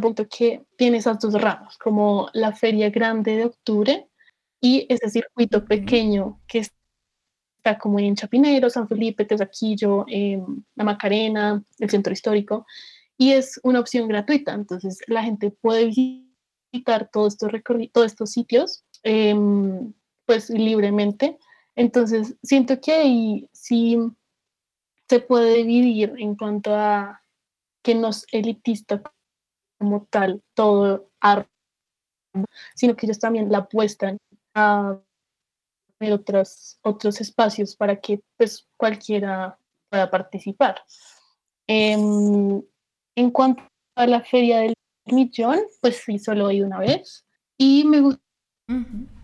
[0.00, 4.08] punto que tiene esas dos ramas, como la feria grande de octubre
[4.60, 11.62] y ese circuito pequeño que está como en Chapinero, San Felipe, Tesaquillo, em, La Macarena,
[11.78, 12.66] el centro histórico,
[13.18, 17.50] y es una opción gratuita, entonces la gente puede visitar todos estos,
[17.92, 19.92] todos estos sitios em,
[20.26, 21.38] pues libremente.
[21.76, 23.98] Entonces siento que ahí sí
[25.08, 27.22] se puede dividir en cuanto a
[27.82, 29.02] que no es elitista
[29.78, 31.50] como tal todo arte,
[32.74, 34.18] sino que ellos también la apuestan
[34.54, 34.98] a
[36.12, 40.82] otros, otros espacios para que pues cualquiera pueda participar.
[41.68, 42.62] Em,
[43.16, 43.62] en cuanto
[43.96, 44.74] a la feria del
[45.06, 47.24] millón, pues sí, solo he ido una vez
[47.56, 48.20] y me gusta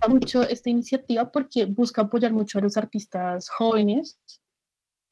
[0.09, 4.18] mucho esta iniciativa porque busca apoyar mucho a los artistas jóvenes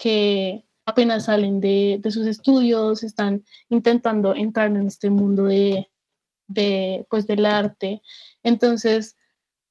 [0.01, 5.91] que apenas salen de, de sus estudios, están intentando entrar en este mundo de,
[6.49, 8.01] de, pues, del arte.
[8.43, 9.17] Entonces,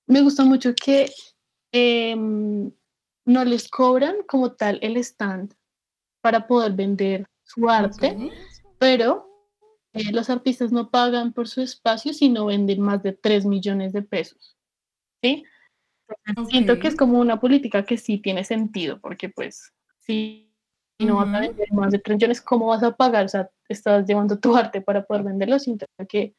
[0.05, 1.11] me gusta mucho que
[1.71, 2.71] em,
[3.25, 5.55] no les cobran como tal el stand
[6.21, 8.31] para poder vender su arte,
[8.77, 9.27] pero
[9.93, 14.03] eh, los artistas no pagan por su espacio, sino venden más de 3 millones de
[14.03, 14.55] pesos.
[15.23, 15.43] ¿Sí?
[16.25, 19.73] Entonces, Siento que es como una política que sí tiene sentido, porque pues
[20.09, 23.25] si no vas a vender más de 3 millones, ¿cómo vas a pagar?
[23.25, 26.33] O sea, estás llevando tu arte para poder venderlo, siento que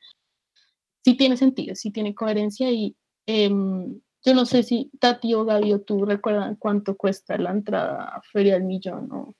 [1.04, 2.96] sí tiene sentido, sí tiene coherencia y
[3.26, 8.04] em, yo no sé si Tati o Gaby o tú recuerdan cuánto cuesta la entrada
[8.04, 9.34] a Feria del Millón o,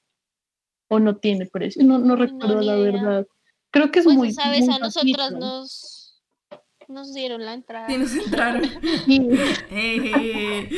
[0.89, 2.93] o no tiene precio, no, no recuerdo la idea.
[2.93, 3.27] verdad.
[3.73, 6.00] Creo que es Pues muy muy a nosotras nos,
[6.91, 7.87] nos dieron la entrada.
[7.89, 8.63] Sí, nos entraron.
[9.07, 9.29] Sí,
[9.71, 10.69] Eh,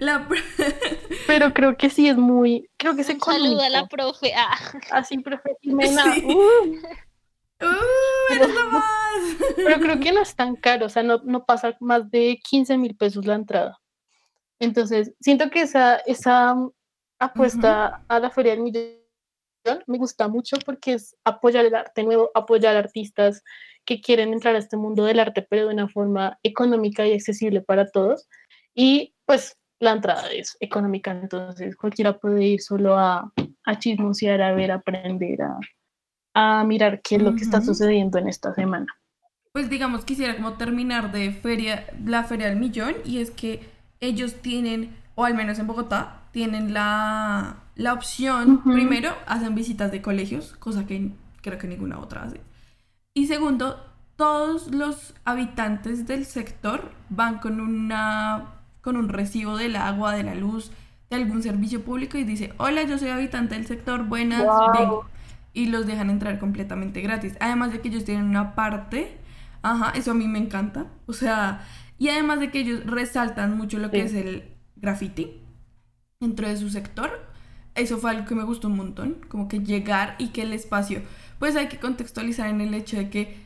[0.00, 0.28] la
[1.26, 4.32] pero creo que sí es muy, creo que es Un saludo a la profe.
[4.36, 4.56] Ah,
[4.90, 6.14] Así, profe Jimena.
[6.14, 6.24] Sí.
[6.26, 8.84] uh, ¡Uh, eres la más!
[9.56, 12.76] pero creo que no es tan caro, o sea, no, no pasa más de 15
[12.78, 13.78] mil pesos la entrada.
[14.58, 16.56] Entonces, siento que esa, esa
[17.18, 19.03] apuesta a la Feria del Millón
[19.86, 23.42] me gusta mucho porque es apoyar el arte nuevo, apoyar artistas
[23.84, 27.60] que quieren entrar a este mundo del arte, pero de una forma económica y accesible
[27.60, 28.28] para todos.
[28.74, 33.32] Y pues la entrada es económica, entonces cualquiera puede ir solo a,
[33.64, 35.58] a chismosear, a ver, a aprender, a,
[36.34, 38.86] a mirar qué es lo que está sucediendo en esta semana.
[39.52, 43.60] Pues digamos, quisiera como terminar de feria, la Feria del Millón y es que
[44.00, 48.72] ellos tienen, o al menos en Bogotá, tienen la, la opción, Ujú.
[48.72, 52.40] primero, hacen visitas de colegios, cosa que creo que ninguna otra hace.
[53.14, 53.80] Y segundo,
[54.16, 60.34] todos los habitantes del sector van con una con un recibo del agua, de la
[60.34, 60.70] luz,
[61.08, 64.44] de algún servicio público y dice, hola, yo soy habitante del sector, buenas,
[64.76, 65.06] vengo.
[65.54, 67.34] Y los dejan entrar completamente gratis.
[67.40, 69.16] Además de que ellos tienen una parte,
[69.62, 70.86] ajá, eso a mí me encanta.
[71.06, 71.64] O sea,
[71.96, 74.16] y además de que ellos resaltan mucho lo que Sí.
[74.18, 74.44] es el
[74.76, 75.40] graffiti
[76.24, 77.10] dentro de su sector.
[77.74, 81.02] eso fue algo que me gustó un montón, como que llegar y que el espacio,
[81.38, 83.36] pues hay que contextualizar en el hecho de que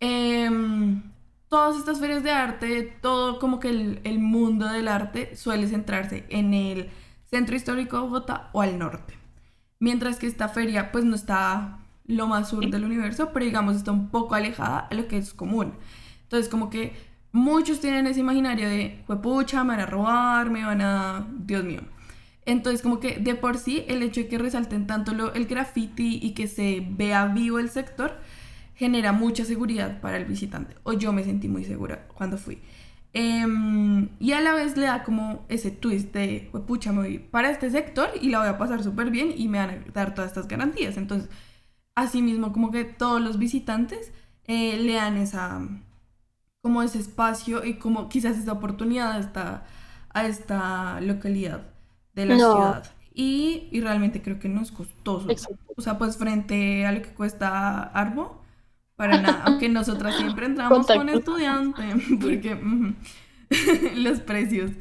[0.00, 1.02] em,
[1.48, 6.26] todas estas ferias de arte, todo como que el, el, mundo del arte suele centrarse
[6.30, 6.90] en el
[7.24, 9.14] centro histórico de Bogotá o al norte.
[9.78, 13.92] Mientras que esta feria pues no está lo más sur del universo, pero digamos está
[13.92, 15.74] un poco alejada a lo que es común.
[16.22, 16.94] Entonces como que
[17.32, 21.26] muchos tienen ese imaginario de, pucha, me van a robar, me van a...
[21.38, 21.82] Dios mío.
[22.46, 26.20] Entonces como que de por sí el hecho de que resalten tanto lo, el graffiti
[26.22, 28.18] y que se vea vivo el sector
[28.76, 30.76] genera mucha seguridad para el visitante.
[30.84, 32.60] O yo me sentí muy segura cuando fui.
[33.12, 37.50] Em, y a la vez le da como ese twist de, pucha, me voy para
[37.50, 40.30] este sector y la voy a pasar súper bien y me van a dar todas
[40.30, 40.96] estas garantías.
[40.98, 41.30] Entonces,
[41.94, 44.12] asimismo, como que todos los visitantes
[44.44, 45.66] eh, le dan esa,
[46.60, 49.66] como ese espacio y como quizás esa oportunidad a esta,
[50.10, 51.75] a esta localidad
[52.16, 52.92] de la ciudad.
[53.14, 55.28] Y, y, realmente creo que no es costoso.
[55.76, 58.42] O sea, pues frente a lo que cuesta Arbo,
[58.96, 59.42] para nada.
[59.46, 61.82] Aunque nosotras siempre entramos con estudiante,
[62.20, 62.58] porque
[63.96, 64.72] los precios.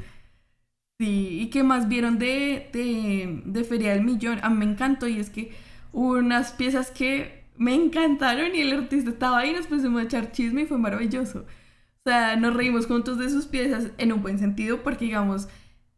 [0.99, 4.39] Sí, ¿y qué más vieron de, de, de Feria del Millón?
[4.41, 5.53] A mí me encantó y es que
[5.91, 10.31] hubo unas piezas que me encantaron y el artista estaba ahí, nos pusimos a echar
[10.31, 11.39] chisme y fue maravilloso.
[11.39, 15.47] O sea, nos reímos juntos de sus piezas en un buen sentido porque, digamos,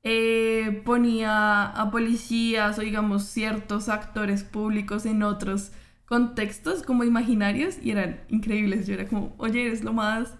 [0.03, 5.71] eh, ponía a policías o, digamos, ciertos actores públicos en otros
[6.05, 8.87] contextos como imaginarios y eran increíbles.
[8.87, 10.33] Yo era como, oye, eres lo más.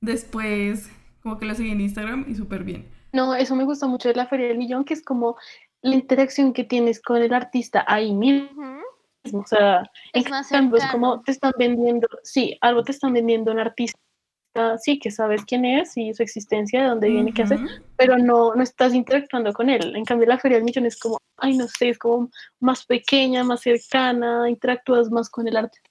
[0.00, 0.90] Después,
[1.22, 2.88] como que lo seguí en Instagram y súper bien.
[3.12, 5.36] No, eso me gusta mucho de la Feria del Millón, que es como
[5.82, 8.80] la interacción que tienes con el artista ahí mismo.
[9.32, 9.82] O sea,
[10.14, 13.98] es en cambio, es como te están vendiendo, sí, algo te están vendiendo un artista,
[14.78, 17.58] sí, que sabes quién es y su existencia, de dónde viene, qué hace,
[17.96, 19.94] pero no, no estás interactuando con él.
[19.96, 22.30] En cambio, la Feria del Millón es como, ay, no sé, es como
[22.60, 25.88] más pequeña, más cercana, interactúas más con el artista.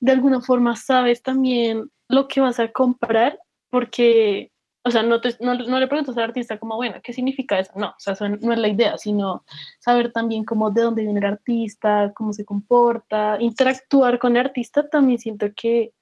[0.00, 3.38] De alguna forma sabes también lo que vas a comprar,
[3.70, 4.50] porque
[4.82, 7.72] o sea, no, no, le preguntas al artista como, bueno, ¿qué significa eso?
[7.76, 9.44] No, o sea, eso no es la idea, sino
[9.78, 14.88] saber también cómo, de dónde viene el artista, cómo se comporta, interactuar con el artista
[14.88, 15.92] también siento que,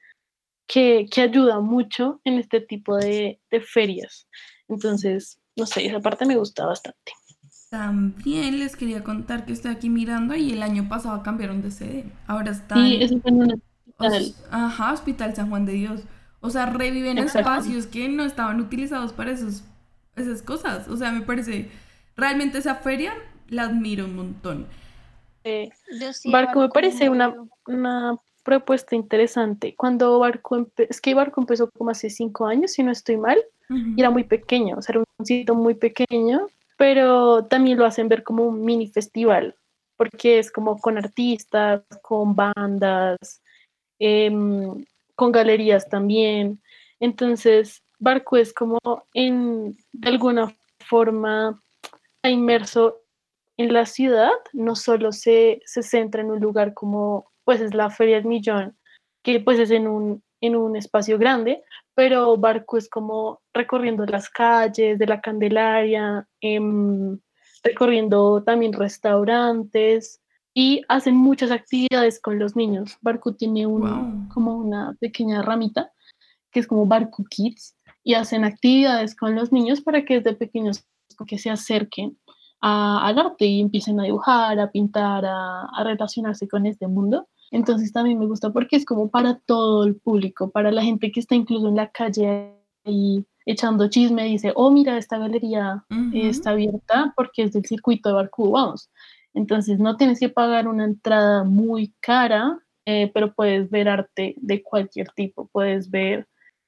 [0.69, 4.29] que, que ayuda mucho en este tipo de, de, ferias.
[4.69, 7.12] Entonces, no sé, esa parte me gusta bastante.
[7.71, 12.05] También les quería contar que estoy aquí mirando y el año pasado cambiaron de sede.
[12.27, 14.35] Ahora está Sí, eso fue en un hospital.
[14.51, 16.03] Ajá, Hospital San Juan de Dios.
[16.41, 19.64] O sea, reviven espacios que no estaban utilizados para esos,
[20.16, 20.87] esas cosas.
[20.89, 21.71] O sea, me parece,
[22.14, 23.14] realmente esa feria
[23.49, 24.66] la admiro un montón.
[26.31, 27.35] Barco, me parece una,
[27.66, 29.74] una, propuesta interesante.
[29.76, 33.38] Cuando Barco, es que Barco empezó como hace cinco años, si no estoy mal,
[33.68, 36.46] y era muy pequeño, o sea, era un sitio muy pequeño,
[36.78, 39.55] pero también lo hacen ver como un mini festival,
[39.99, 43.18] porque es como con artistas, con bandas,
[43.99, 44.32] eh,
[45.14, 46.62] con galerías también.
[47.01, 48.78] Entonces, Barco es como
[49.12, 51.61] en, de alguna forma,
[52.22, 53.03] inmerso
[53.59, 57.88] en la ciudad, no solo se, se centra en un lugar como, pues es la
[57.88, 58.76] Feria del Millón,
[59.22, 61.62] que pues es en un, en un espacio grande,
[61.94, 67.18] pero Barco es como recorriendo las calles de la Candelaria, em,
[67.64, 70.20] recorriendo también restaurantes,
[70.53, 72.99] y hacen muchas actividades con los niños.
[73.01, 75.90] Barco tiene un, como una pequeña ramita
[76.51, 77.74] que es como Barco Kids
[78.05, 80.84] y hacen actividades con los niños para que desde pequeños
[81.26, 82.18] que se acerquen
[82.61, 87.26] a, al arte y empiecen a dibujar, a pintar, a, a relacionarse con este mundo.
[87.51, 91.20] Entonces también me gusta porque es como para todo el público, para la gente que
[91.20, 97.12] está incluso en la calle y echando chisme, dice, oh, mira, esta galería está abierta
[97.16, 98.90] porque es del circuito de Barco, vamos.
[99.32, 104.62] Entonces no tienes que pagar una entrada muy cara, eh, pero puedes ver arte de
[104.62, 106.26] cualquier tipo, puedes ver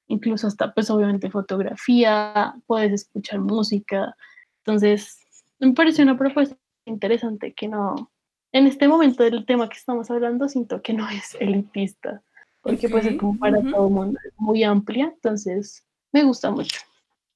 [0.09, 4.17] incluso hasta, pues obviamente fotografía, puedes escuchar música.
[4.65, 5.21] Entonces,
[5.59, 8.11] me parece una propuesta interesante que no,
[8.53, 12.23] en este momento del tema que estamos hablando, siento que no es elitista,
[12.63, 16.81] porque puede ser como para todo el mundo, es muy amplia, entonces me gusta mucho.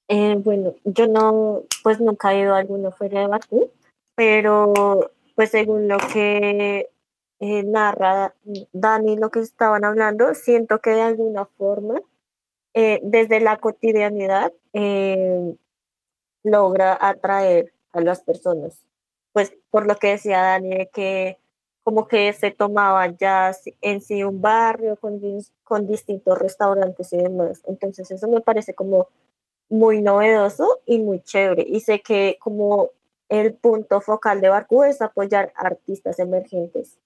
[0.08, 3.70] Eh, bueno, yo no, pues nunca he ido a alguna feria de Bakú,
[4.14, 6.90] pero pues según lo que
[7.40, 8.34] eh, narra
[8.72, 12.00] Dani, lo que estaban hablando, siento que de alguna forma,
[12.74, 14.52] eh, desde la cotidianidad,
[16.42, 18.84] logra atraer a las personas.
[19.34, 21.38] Pues por lo que decía Dani, que
[21.82, 25.20] como que se tomaba ya en sí un barrio con,
[25.64, 27.60] con distintos restaurantes y demás.
[27.66, 29.08] Entonces eso me parece como
[29.68, 31.66] muy novedoso y muy chévere.
[31.68, 32.90] Y sé que como
[33.28, 36.98] el punto focal de Barcú es apoyar artistas emergentes.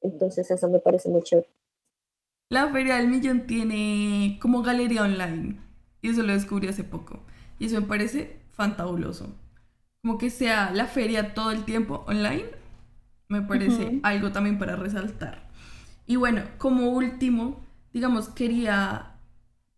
[0.00, 1.50] Entonces eso me parece muy chévere.
[2.48, 5.60] La Feria del Millón tiene como galería online
[6.00, 7.20] y eso lo descubrí hace poco
[7.58, 9.36] y eso me parece fantabuloso.
[10.02, 12.46] Como que sea la feria todo el tiempo online,
[13.28, 15.48] me parece algo también para resaltar.
[16.06, 17.60] Y bueno, como último,
[17.92, 19.12] digamos, quería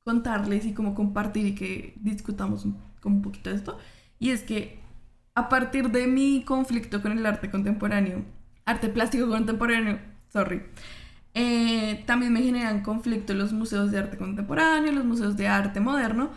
[0.05, 3.79] contarles y como compartir y que discutamos un, como un poquito de esto.
[4.19, 4.81] Y es que
[5.35, 8.25] a partir de mi conflicto con el arte contemporáneo,
[8.65, 9.99] arte plástico contemporáneo,
[10.29, 10.63] sorry,
[11.35, 16.31] eh, también me generan conflicto los museos de arte contemporáneo, los museos de arte moderno,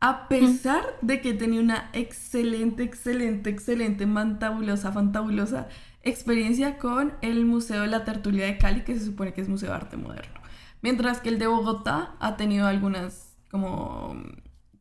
[0.00, 5.68] a pesar de que tenía una excelente, excelente, excelente, fantabulosa, fantabulosa
[6.02, 9.68] experiencia con el Museo de la Tertulia de Cali, que se supone que es Museo
[9.68, 10.40] de Arte Moderno.
[10.82, 14.16] Mientras que el de Bogotá ha tenido algunas como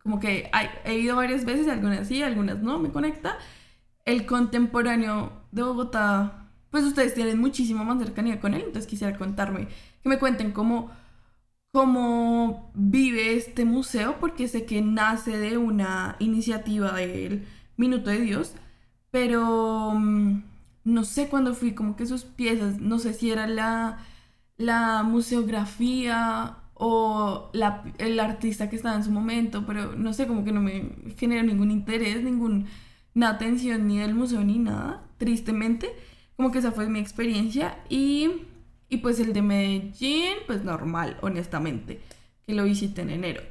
[0.10, 0.50] como que
[0.86, 3.38] he ido varias veces, algunas sí, algunas no, me conecta.
[4.06, 9.68] El contemporáneo de Bogotá, pues ustedes tienen muchísima más cercanía con él, entonces quisiera contarme,
[10.02, 10.90] que me cuenten cómo,
[11.72, 17.46] cómo vive este museo, porque sé que nace de una iniciativa del
[17.78, 18.54] Minuto de Dios,
[19.12, 20.44] pero mm,
[20.84, 24.00] no sé cuándo fui, como que sus piezas, no sé si era la,
[24.58, 30.44] la museografía o la, el artista que estaba en su momento, pero no sé, como
[30.44, 32.66] que no me generó ningún interés, ninguna
[33.22, 35.90] atención ni del museo ni nada, tristemente,
[36.36, 38.32] como que esa fue mi experiencia y,
[38.90, 42.02] y pues el de Medellín, pues normal, honestamente,
[42.46, 43.42] que lo visité en enero,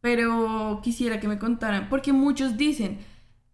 [0.00, 2.98] pero quisiera que me contaran, porque muchos dicen,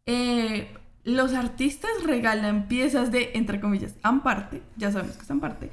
[0.07, 0.69] eh,
[1.05, 5.71] los artistas regalan piezas de, entre comillas, Amparte, ya sabemos que es Amparte,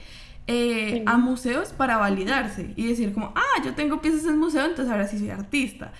[0.47, 4.91] eh, a museos para validarse y decir como, ah, yo tengo piezas en museo, entonces
[4.91, 5.93] ahora sí soy artista.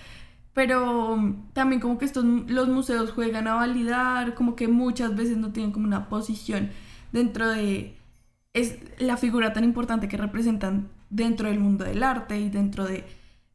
[0.52, 5.52] Pero también como que estos, los museos juegan a validar, como que muchas veces no
[5.52, 6.70] tienen como una posición
[7.12, 7.96] dentro de
[8.54, 13.04] es la figura tan importante que representan dentro del mundo del arte y dentro de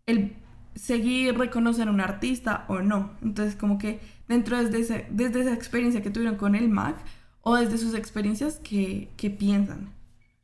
[0.06, 0.36] el
[0.76, 3.16] seguir reconocer a un artista o no.
[3.22, 6.98] Entonces como que dentro desde, desde esa experiencia que tuvieron con el MAC
[7.41, 9.98] o desde sus experiencias que piensan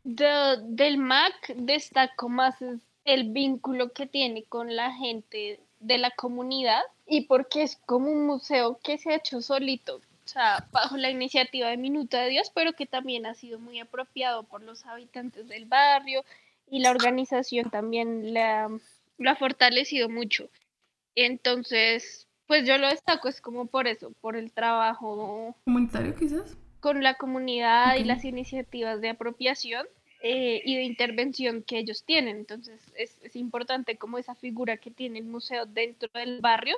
[0.04, 2.56] del MAC destaco más
[3.06, 8.26] el vínculo que tiene con la gente de la comunidad y porque es como un
[8.26, 12.52] museo que se ha hecho solito, o sea, bajo la iniciativa de Minuto de Dios,
[12.54, 16.24] pero que también ha sido muy apropiado por los habitantes del barrio
[16.70, 18.70] y la organización también la,
[19.18, 20.50] lo ha fortalecido mucho.
[21.16, 27.02] Entonces, pues yo lo destaco, es como por eso, por el trabajo comunitario quizás con
[27.02, 29.88] la comunidad y las iniciativas de apropiación
[30.22, 32.36] eh, y de intervención que ellos tienen.
[32.36, 36.76] Entonces es, es, importante como esa figura que tiene el museo dentro del barrio,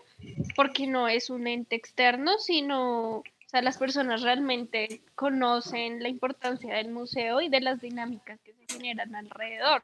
[0.55, 3.23] porque no es un ente externo, sino,
[3.55, 8.65] sea, las personas realmente conocen la importancia del museo y de las dinámicas que se
[8.73, 9.81] generan alrededor.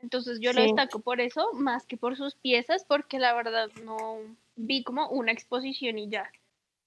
[0.00, 4.18] Entonces yo lo destaco por eso, más que por sus piezas, porque la verdad no
[4.56, 6.30] vi como una exposición y ya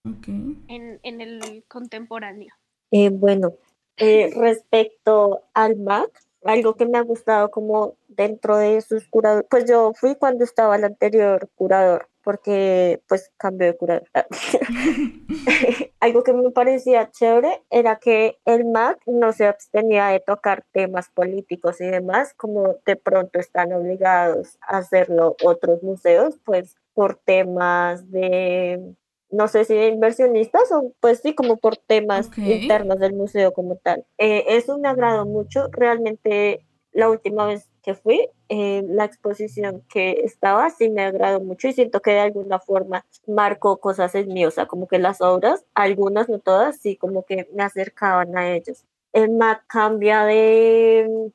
[0.03, 2.55] en, en, el contemporáneo.
[2.89, 3.53] Eh, bueno,
[3.97, 6.09] eh, respecto al MAC,
[6.43, 10.75] algo que me ha gustado como dentro de sus curadores, pues yo fui cuando estaba
[10.75, 14.07] el anterior curador, porque pues cambió de curador.
[15.99, 21.09] algo que me parecía chévere era que el MAC no se abstenía de tocar temas
[21.09, 28.09] políticos y demás, como de pronto están obligados a hacerlo otros museos, pues por temas
[28.11, 28.95] de
[29.31, 33.75] no sé si de inversionistas o pues sí, como por temas internos del museo como
[33.75, 34.05] tal.
[34.17, 35.67] Eh, eso me agradó mucho.
[35.71, 41.67] Realmente la última vez que fui, eh, la exposición que estaba sí me agradó mucho
[41.67, 45.21] y siento que de alguna forma marcó cosas en mí, o sea, como que las
[45.21, 48.85] obras, algunas, no todas, sí como que me acercaban a ellos.
[49.13, 51.31] El MAC cambia de,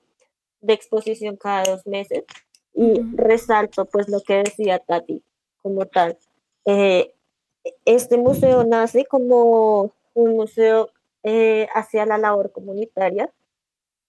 [0.61, 2.25] de exposición cada dos meses
[2.75, 5.23] y resalto pues lo que decía Tati
[5.63, 6.19] como tal.
[6.67, 7.15] Eh,
[7.85, 10.91] este museo nace como un museo
[11.23, 13.33] eh, hacia la labor comunitaria,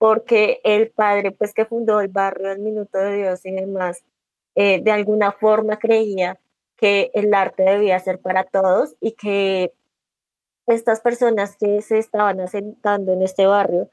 [0.05, 4.03] porque el padre pues que fundó el barrio del Minuto de Dios y demás,
[4.53, 6.39] eh, de alguna forma creía
[6.77, 9.73] que el arte debía ser para todos y que
[10.67, 13.89] estas personas que se estaban asentando en este barrio,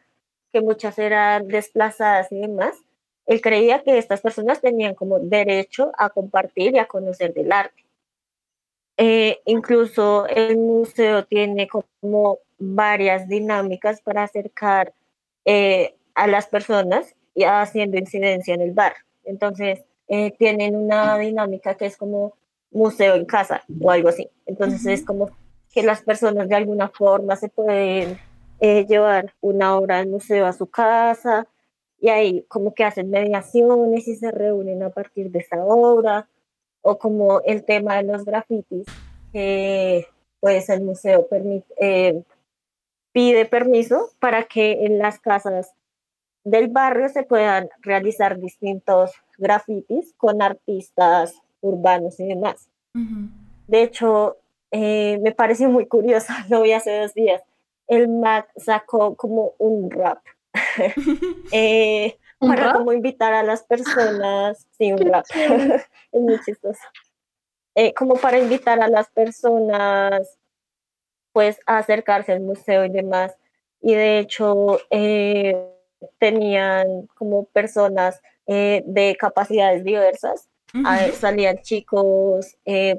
[0.53, 2.77] que muchas eran desplazadas y demás,
[3.25, 7.87] él creía que estas personas tenían como derecho a compartir y a conocer del arte.
[8.99, 14.93] Eh, incluso el museo tiene como varias dinámicas para acercar
[15.47, 18.95] eh, a las personas y haciendo incidencia en el bar.
[19.25, 22.35] Entonces, eh, tienen una dinámica que es como
[22.71, 24.29] museo en casa o algo así.
[24.47, 25.31] Entonces, es como
[25.73, 28.19] que las personas de alguna forma se pueden
[28.61, 31.47] eh, llevar una obra del museo a su casa
[32.01, 36.29] y ahí como que hacen mediaciones y se reúnen a partir de esa obra,
[36.83, 38.87] o como el tema de los grafitis,
[39.33, 40.07] que
[40.41, 41.29] pues el museo
[41.79, 42.23] eh,
[43.13, 45.73] pide permiso para que en las casas
[46.45, 52.69] del barrio se puedan realizar distintos grafitis con artistas urbanos y demás.
[53.69, 54.37] De hecho,
[54.71, 57.43] eh, me pareció muy curioso, lo vi hace dos días,
[57.87, 60.19] el Mac sacó como un rap.
[61.53, 66.81] Eh, para como invitar a las personas, sí, un rap, es muy chistoso,
[67.75, 70.39] eh, como para invitar a las personas
[71.33, 73.37] pues a acercarse al museo y demás.
[73.81, 75.72] Y de hecho, eh,
[76.19, 80.49] tenían como personas de capacidades diversas,
[81.19, 82.57] salían chicos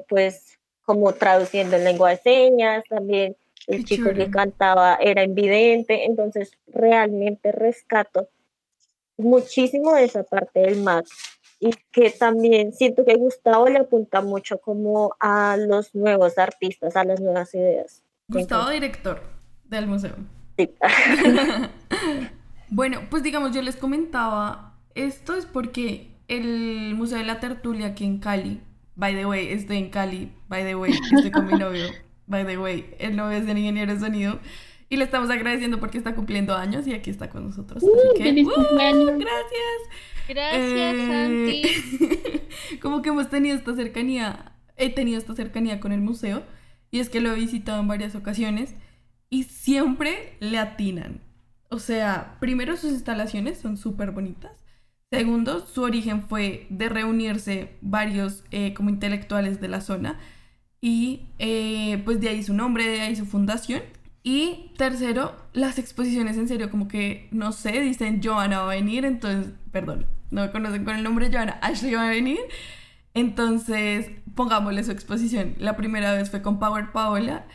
[0.08, 3.36] pues como traduciendo en lengua de señas, también
[3.66, 8.28] el chico que cantaba era invidente, entonces realmente rescato
[9.16, 11.06] muchísimo de esa parte del MAC
[11.60, 17.04] y que también siento que Gustavo le apunta mucho como a los nuevos artistas, a
[17.04, 18.02] las nuevas ideas.
[18.28, 19.20] Gustavo, director
[19.64, 20.14] del museo.
[20.58, 20.74] Sí.
[22.70, 28.04] bueno, pues digamos, yo les comentaba, esto es porque el Museo de la Tertulia aquí
[28.04, 28.60] en Cali,
[28.96, 31.86] by the way, estoy en Cali, by the way, estoy con mi novio
[32.26, 34.40] by the way, el novio es el ingeniero de sonido.
[34.90, 37.82] Y le estamos agradeciendo porque está cumpliendo años y aquí está con nosotros.
[37.82, 39.80] Así uh, que, uh, gracias.
[40.28, 42.78] Gracias, eh, Santi.
[42.80, 46.42] como que hemos tenido esta cercanía, he tenido esta cercanía con el museo
[46.90, 48.74] y es que lo he visitado en varias ocasiones
[49.30, 51.23] y siempre le atinan.
[51.74, 54.52] O sea, primero sus instalaciones son súper bonitas.
[55.10, 60.20] Segundo, su origen fue de reunirse varios eh, como intelectuales de la zona
[60.80, 63.82] y eh, pues de ahí su nombre, de ahí su fundación.
[64.22, 69.04] Y tercero, las exposiciones en serio, como que, no sé, dicen Joana va a venir,
[69.04, 72.38] entonces, perdón, no me conocen con el nombre Joana, Ashley va a venir.
[73.14, 75.56] Entonces, pongámosle su exposición.
[75.58, 77.46] La primera vez fue con Power Paola.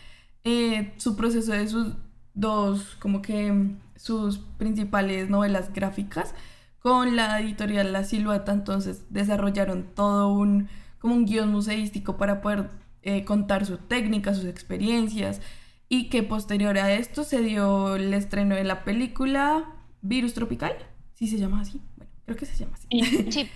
[0.44, 1.94] Eh, su proceso de sus
[2.34, 6.34] dos, como que sus principales novelas gráficas
[6.80, 10.70] con la editorial La Silueta, entonces desarrollaron todo un,
[11.00, 12.70] como un guion museístico para poder
[13.02, 15.42] eh, contar su técnica, sus experiencias
[15.90, 19.66] y que posterior a esto se dio el estreno de la película
[20.02, 20.74] Virus Tropical,
[21.14, 22.88] si se llama así, bueno, creo que se llama así.
[23.32, 23.50] Sí.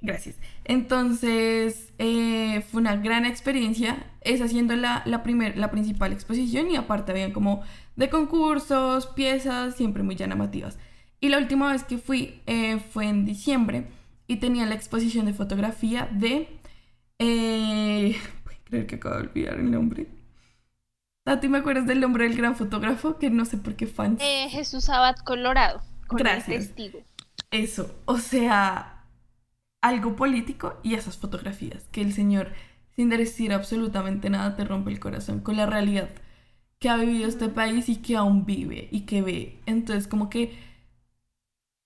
[0.00, 0.36] Gracias.
[0.64, 4.06] Entonces, eh, fue una gran experiencia.
[4.20, 5.22] Es haciendo la, la,
[5.56, 7.62] la principal exposición y aparte habían como
[7.96, 10.78] de concursos, piezas, siempre muy llamativas.
[11.20, 13.88] Y la última vez que fui eh, fue en diciembre
[14.28, 16.48] y tenía la exposición de fotografía de
[18.64, 20.06] creer que acabo de olvidar el nombre.
[21.24, 23.18] Tati, ¿me acuerdas del nombre del gran fotógrafo?
[23.18, 24.16] Que no sé por qué fan.
[24.20, 25.82] Eh, Jesús Abad Colorado.
[26.08, 26.68] Gracias.
[26.68, 27.00] testigo.
[27.50, 28.97] Eso, o sea,
[29.80, 31.84] algo político y esas fotografías.
[31.92, 32.52] Que el señor,
[32.96, 36.10] sin decir absolutamente nada, te rompe el corazón con la realidad
[36.78, 39.60] que ha vivido este país y que aún vive y que ve.
[39.66, 40.56] Entonces, como que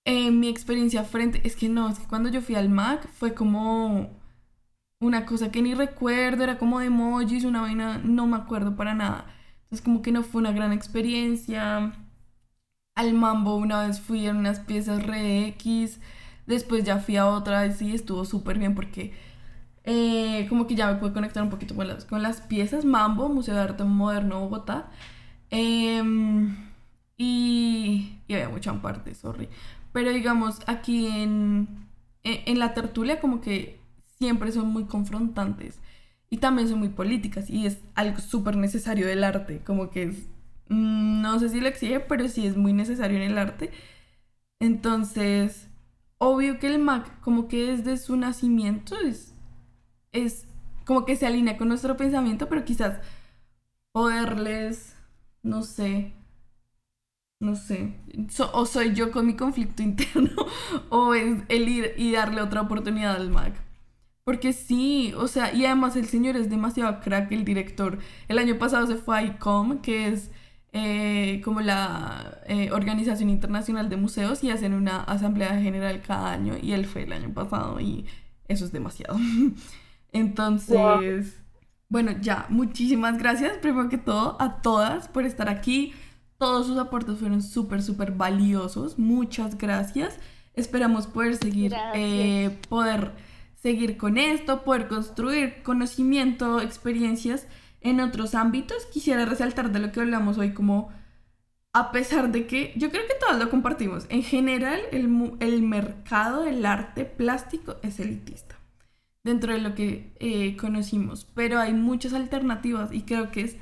[0.05, 3.08] en eh, mi experiencia frente, es que no, es que cuando yo fui al MAC
[3.08, 4.11] fue como
[5.00, 8.95] una cosa que ni recuerdo, era como de emojis, una vaina, no me acuerdo para
[8.95, 9.26] nada.
[9.64, 11.92] Entonces como que no fue una gran experiencia.
[12.95, 16.00] Al mambo una vez fui en unas piezas re X,
[16.46, 19.12] después ya fui a otra y sí, estuvo súper bien porque
[19.84, 22.84] eh, como que ya me pude conectar un poquito con las, con las piezas.
[22.84, 24.90] Mambo, Museo de Arte Moderno Bogotá.
[25.50, 26.56] Em,
[27.16, 29.48] y, y había mucha parte, sorry.
[29.92, 31.68] Pero digamos, aquí en,
[32.24, 33.78] en la tertulia como que
[34.18, 35.80] siempre son muy confrontantes
[36.30, 40.16] y también son muy políticas y es algo súper necesario del arte, como que es,
[40.68, 43.70] mm, no sé si lo exige, pero sí es muy necesario en el arte.
[44.60, 45.68] Entonces,
[46.22, 49.34] obvio que el Mac, como que desde su nacimiento, es,
[50.12, 50.46] es
[50.86, 53.00] como que se alinea con nuestro pensamiento, pero quizás
[53.90, 54.96] poderles,
[55.42, 56.12] no sé,
[57.40, 57.94] no sé,
[58.53, 60.46] o soy yo con mi conflicto interno,
[60.90, 63.54] o es el ir y darle otra oportunidad al Mac.
[64.24, 67.99] Porque sí, o sea, y además el señor es demasiado crack, el director.
[68.28, 70.30] El año pasado se fue a ICOM, que es
[70.72, 76.54] eh, como la eh, Organización Internacional de Museos, y hacen una asamblea general cada año,
[76.61, 78.07] y él fue el año pasado, y
[78.49, 79.18] eso es demasiado.
[80.12, 81.42] Entonces,
[81.88, 85.92] bueno, ya, muchísimas gracias, primero que todo, a todas por estar aquí.
[86.38, 88.99] Todos sus aportes fueron súper, súper valiosos.
[88.99, 90.18] Muchas gracias.
[90.54, 93.12] Esperamos poder seguir, eh, poder
[93.62, 97.46] seguir con esto, poder construir conocimiento, experiencias
[97.84, 100.91] en otros ámbitos, quisiera resaltar de lo que hablamos hoy como
[101.72, 106.42] a pesar de que yo creo que todos lo compartimos, en general el, el mercado
[106.42, 108.57] del arte plástico es elitista
[109.25, 113.57] dentro de lo que eh, conocimos, pero hay muchas alternativas y creo que es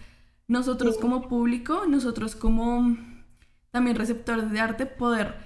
[0.49, 2.97] nosotros como público, nosotros como
[3.71, 5.37] también receptores de arte, poder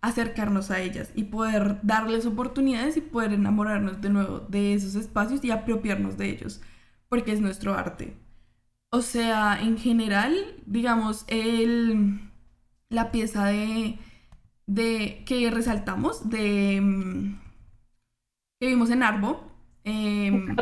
[0.00, 5.44] acercarnos a ellas y poder darles oportunidades y poder enamorarnos de nuevo de esos espacios
[5.44, 6.60] y apropiarnos de ellos,
[7.10, 8.16] porque es nuestro arte.
[8.90, 10.34] O sea, en general,
[10.64, 12.20] digamos, el,
[12.88, 13.98] la pieza de,
[14.66, 17.40] de que resaltamos de mm,
[18.60, 19.42] que vimos en Arbo,
[19.84, 20.56] em,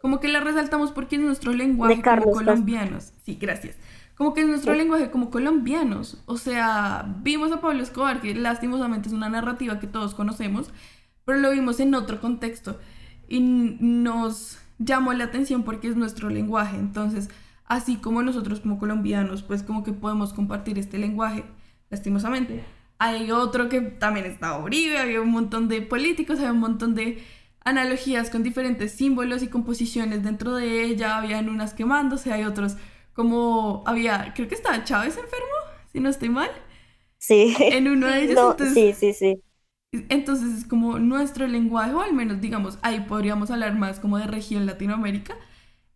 [0.00, 3.12] como que la resaltamos porque es nuestro lenguaje como colombianos.
[3.24, 3.76] Sí, gracias.
[4.16, 6.22] Como que es nuestro lenguaje como colombianos.
[6.26, 10.70] O sea, vimos a Pablo Escobar, que lastimosamente es una narrativa que todos conocemos,
[11.24, 12.78] pero lo vimos en otro contexto
[13.28, 16.76] y nos llamó la atención porque es nuestro lenguaje.
[16.76, 17.28] Entonces,
[17.64, 21.44] así como nosotros como colombianos, pues como que podemos compartir este lenguaje,
[21.90, 22.64] lastimosamente.
[22.98, 27.22] Hay otro que también está Uribe, había un montón de políticos, había un montón de
[27.60, 32.76] analogías con diferentes símbolos y composiciones dentro de ella, habían unas quemándose, hay otros
[33.12, 35.56] como había, creo que estaba Chávez enfermo,
[35.90, 36.50] si no estoy mal.
[37.18, 37.56] Sí.
[37.58, 38.56] En uno de ellos.
[38.72, 39.42] sí, sí, sí.
[39.92, 44.26] Entonces es como nuestro lenguaje, o al menos digamos, ahí podríamos hablar más como de
[44.26, 45.34] región Latinoamérica,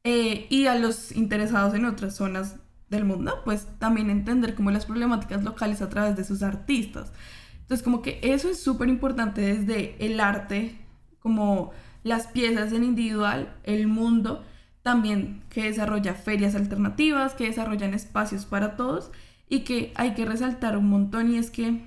[0.05, 2.57] eh, y a los interesados en otras zonas
[2.89, 7.13] del mundo, pues también entender como las problemáticas locales a través de sus artistas.
[7.61, 10.77] Entonces como que eso es súper importante desde el arte
[11.21, 11.73] como
[12.03, 14.45] las piezas en individual, el mundo,
[14.83, 19.11] también que desarrolla ferias alternativas, que desarrollan espacios para todos
[19.49, 21.83] y que hay que resaltar un montón y es que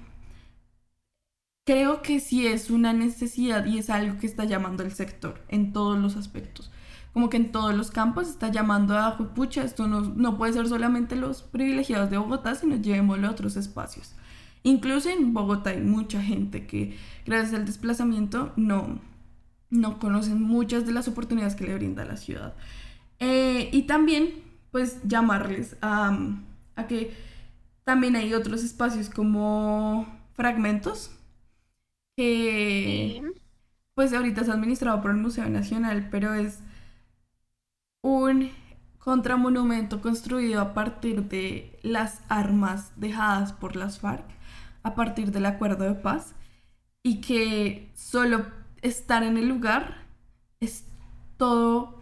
[1.66, 5.74] creo que sí es una necesidad y es algo que está llamando el sector en
[5.74, 6.72] todos los aspectos.
[7.14, 10.68] Como que en todos los campos está llamando a pucha, esto no, no puede ser
[10.68, 14.16] solamente los privilegiados de Bogotá, sino llevémoslo a otros espacios.
[14.64, 19.00] Incluso en Bogotá hay mucha gente que gracias al desplazamiento no,
[19.70, 22.56] no conocen muchas de las oportunidades que le brinda la ciudad.
[23.20, 24.34] Eh, y también,
[24.72, 26.18] pues, llamarles a,
[26.76, 27.14] a, que
[27.84, 31.12] también hay otros espacios como fragmentos,
[32.16, 33.22] que,
[33.96, 36.60] pues, ahorita es administrado por el Museo Nacional, pero es
[38.02, 38.52] un
[39.00, 44.26] contramonumento construido a partir de las armas dejadas por las FARC,
[44.84, 46.36] a partir del acuerdo de paz,
[47.04, 48.46] y que solo
[48.82, 50.06] estar en el lugar
[50.60, 50.86] es
[51.38, 52.02] todo...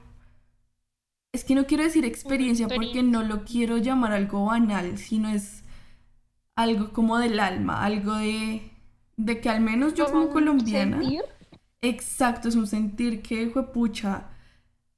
[1.34, 5.64] Es que no quiero decir experiencia, porque no lo quiero llamar algo banal, sino es
[6.56, 8.70] algo como del alma, algo de,
[9.26, 11.02] de que al menos yo como colombiana...
[11.84, 14.28] Exacto, es un sentir que, pucha,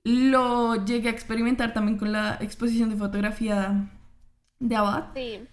[0.03, 3.89] lo llegué a experimentar también con la exposición de fotografía
[4.59, 5.13] de Abad.
[5.15, 5.47] Sí.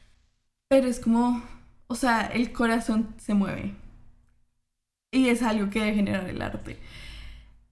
[0.69, 1.43] Pero es como,
[1.87, 3.75] o sea, el corazón se mueve
[5.13, 6.79] y es algo que debe generar el arte.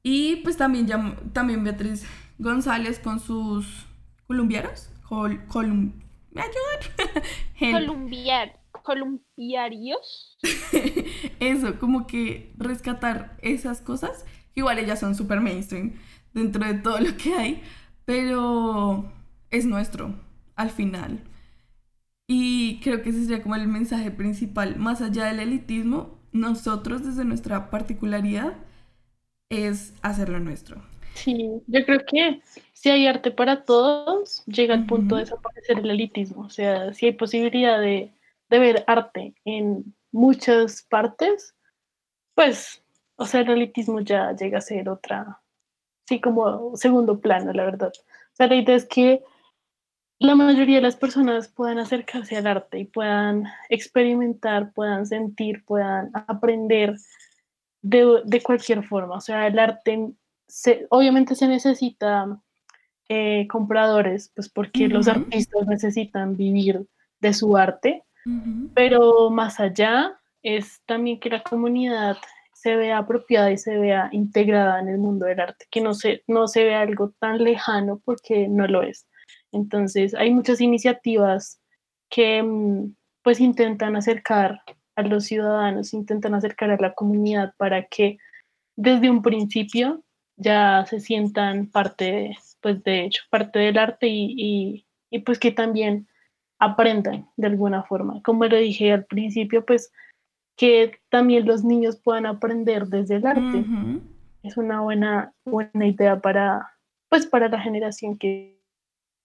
[0.02, 0.86] Y pues también,
[1.32, 2.06] también Beatriz
[2.38, 3.86] González con sus
[4.26, 5.92] colombianos, col, colum,
[6.30, 7.24] ¿me ayudan?
[7.86, 8.57] Columbiar,
[8.88, 10.38] columbiarios.
[11.40, 14.24] Eso, como que rescatar esas cosas,
[14.54, 15.92] igual ellas son súper mainstream
[16.32, 17.62] dentro de todo lo que hay,
[18.06, 19.04] pero
[19.50, 20.14] es nuestro
[20.56, 21.20] al final.
[22.26, 27.26] Y creo que ese sería como el mensaje principal, más allá del elitismo, nosotros desde
[27.26, 28.54] nuestra particularidad
[29.50, 30.82] es hacerlo nuestro.
[31.12, 32.40] Sí, yo creo que
[32.72, 36.42] si hay arte para todos, llega al punto de desaparecer el elitismo.
[36.42, 38.12] O sea, si hay posibilidad de,
[38.48, 41.54] ver arte en muchas partes,
[42.34, 42.82] pues,
[43.16, 45.40] o sea, el elitismo ya llega a ser otra,
[46.06, 47.92] sí, como segundo plano, la verdad.
[47.96, 49.22] O sea, la idea es que
[50.20, 56.10] la mayoría de las personas puedan acercarse al arte y puedan experimentar, puedan sentir, puedan
[56.12, 56.96] aprender
[57.82, 59.16] de, cualquier forma.
[59.16, 60.12] O sea, el arte,
[60.90, 62.40] obviamente se necesita
[63.08, 66.86] eh, compradores, pues porque los artistas necesitan vivir
[67.20, 68.04] de su arte,
[68.74, 72.16] pero más allá es también que la comunidad
[72.52, 76.24] se vea apropiada y se vea integrada en el mundo del arte, que no se,
[76.26, 79.06] no se vea algo tan lejano porque no lo es.
[79.52, 81.60] Entonces, hay muchas iniciativas
[82.10, 84.62] que mm, pues intentan acercar
[84.96, 88.18] a los ciudadanos, intentan acercar a la comunidad para que
[88.76, 90.02] desde un principio
[90.36, 94.84] ya se sientan parte, pues de hecho, parte del arte y,
[95.24, 96.08] pues que también
[96.58, 98.22] aprendan de alguna forma.
[98.22, 99.92] Como lo dije al principio, pues
[100.56, 103.64] que también los niños puedan aprender desde el arte.
[104.42, 106.72] Es una buena, buena idea para,
[107.08, 108.58] pues, para la generación que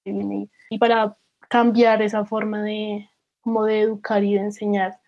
[0.06, 1.18] y, y para
[1.50, 3.10] cambiar esa forma de,
[3.42, 5.00] como de educar y de enseñar,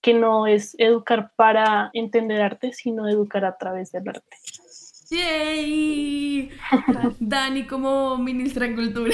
[0.00, 4.36] que no es educar para entender arte, sino educar a través del arte.
[5.10, 6.50] ¡Yay!
[7.20, 9.12] Dani como ministra de cultura.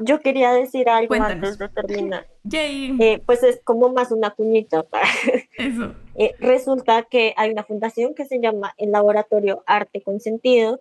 [0.00, 2.26] Yo quería decir algo antes de terminar.
[2.44, 2.96] ¡Yay!
[3.00, 4.84] Eh, pues es como más una cuñita.
[5.56, 5.94] Eso.
[6.18, 10.80] Eh, resulta que hay una fundación que se llama el Laboratorio Arte con Sentido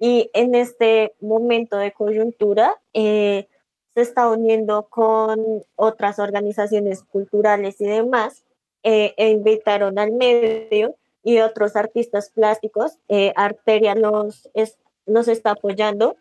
[0.00, 3.46] y en este momento de coyuntura eh,
[3.94, 8.44] se está uniendo con otras organizaciones culturales y demás
[8.82, 12.98] e invitaron al medio y otros artistas plásticos.
[13.08, 16.16] Eh, Arteria nos, es, nos está apoyando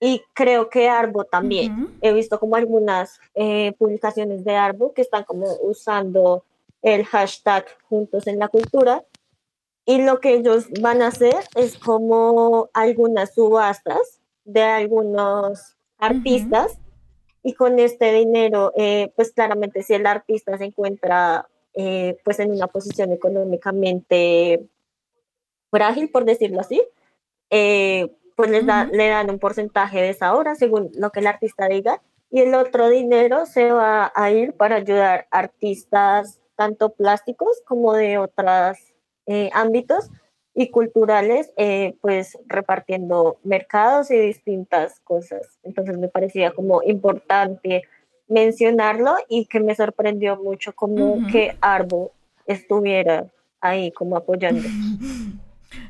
[0.00, 1.96] y creo que Arbo también.
[2.02, 6.44] He visto como algunas eh, publicaciones de Arbo que están como usando
[6.82, 9.04] el hashtag Juntos en la Cultura.
[9.86, 16.78] Y lo que ellos van a hacer es como algunas subastas de algunos artistas.
[17.42, 22.52] Y con este dinero, eh, pues claramente si el artista se encuentra eh, pues en
[22.52, 24.66] una posición económicamente
[25.70, 26.82] frágil, por decirlo así,
[27.50, 31.68] eh, pues les le dan un porcentaje de esa hora según lo que el artista
[31.68, 37.92] diga y el otro dinero se va a ir para ayudar artistas tanto plásticos como
[37.92, 38.78] de otros
[39.26, 40.10] eh, ámbitos
[40.54, 41.52] y culturales,
[42.00, 45.58] pues repartiendo mercados y distintas cosas.
[45.62, 47.82] Entonces me parecía como importante
[48.28, 52.12] mencionarlo y que me sorprendió mucho como que Arbo
[52.46, 53.26] estuviera
[53.60, 54.68] ahí como apoyando.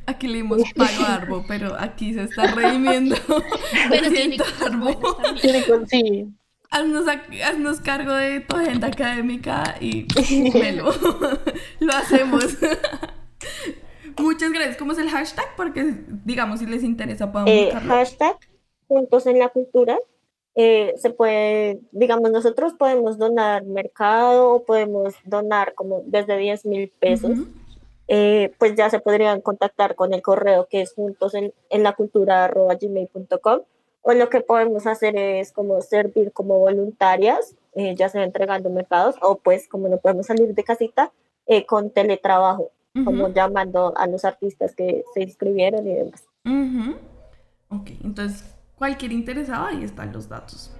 [0.06, 3.16] Aquí le dimos pago a Arbo, pero aquí se está redimiendo.
[3.90, 5.18] Pero tiene Arbo.
[5.88, 6.28] Sí.
[6.70, 7.04] Haznos,
[7.44, 10.06] haznos, cargo de tu agenda académica y.
[11.80, 12.56] Lo hacemos.
[14.18, 14.76] Muchas gracias.
[14.76, 15.46] ¿Cómo es el hashtag?
[15.56, 15.94] Porque,
[16.24, 18.36] digamos, si les interesa, podemos eh, Hashtag
[18.88, 19.98] Juntos en la Cultura.
[20.58, 27.38] Eh, se puede, digamos, nosotros podemos donar mercado, podemos donar como desde 10 mil pesos.
[28.08, 31.52] Eh, pues ya se podrían contactar con el correo que es juntos en,
[31.82, 33.60] la cultura gmail.com
[34.02, 39.16] o lo que podemos hacer es como servir como voluntarias, eh, ya sea entregando mercados
[39.20, 41.12] o pues como no podemos salir de casita,
[41.66, 42.70] con teletrabajo,
[43.04, 46.24] como llamando a los artistas que se inscribieron y demás.
[47.68, 50.72] Ok, entonces cualquier interesado, ahí están los datos.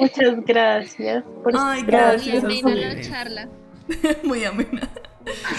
[0.00, 1.24] Muchas gracias.
[1.42, 2.44] Por Ay, gracias.
[2.44, 3.48] Muy amena la charla.
[4.22, 4.88] Muy amena.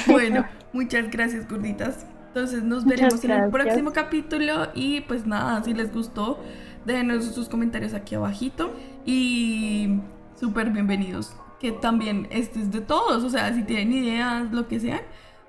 [0.07, 2.05] Bueno, muchas gracias, gorditas.
[2.27, 6.39] Entonces nos veremos en el próximo capítulo y pues nada, si les gustó,
[6.85, 8.75] déjenos sus comentarios aquí abajito
[9.05, 9.99] y
[10.39, 11.35] súper bienvenidos.
[11.59, 15.01] Que también este es de todos, o sea, si tienen ideas, lo que sean,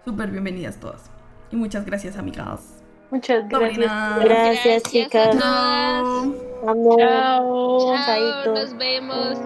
[0.04, 1.10] súper bienvenidas todas.
[1.50, 2.75] Y muchas gracias, amigas.
[3.10, 4.24] Muchas gracias.
[4.24, 5.38] Gracias, chicas.
[5.38, 6.34] Chao.
[6.66, 6.98] Amor.
[6.98, 7.96] Chao.
[8.04, 8.54] Chao.
[8.54, 9.38] Nos vemos.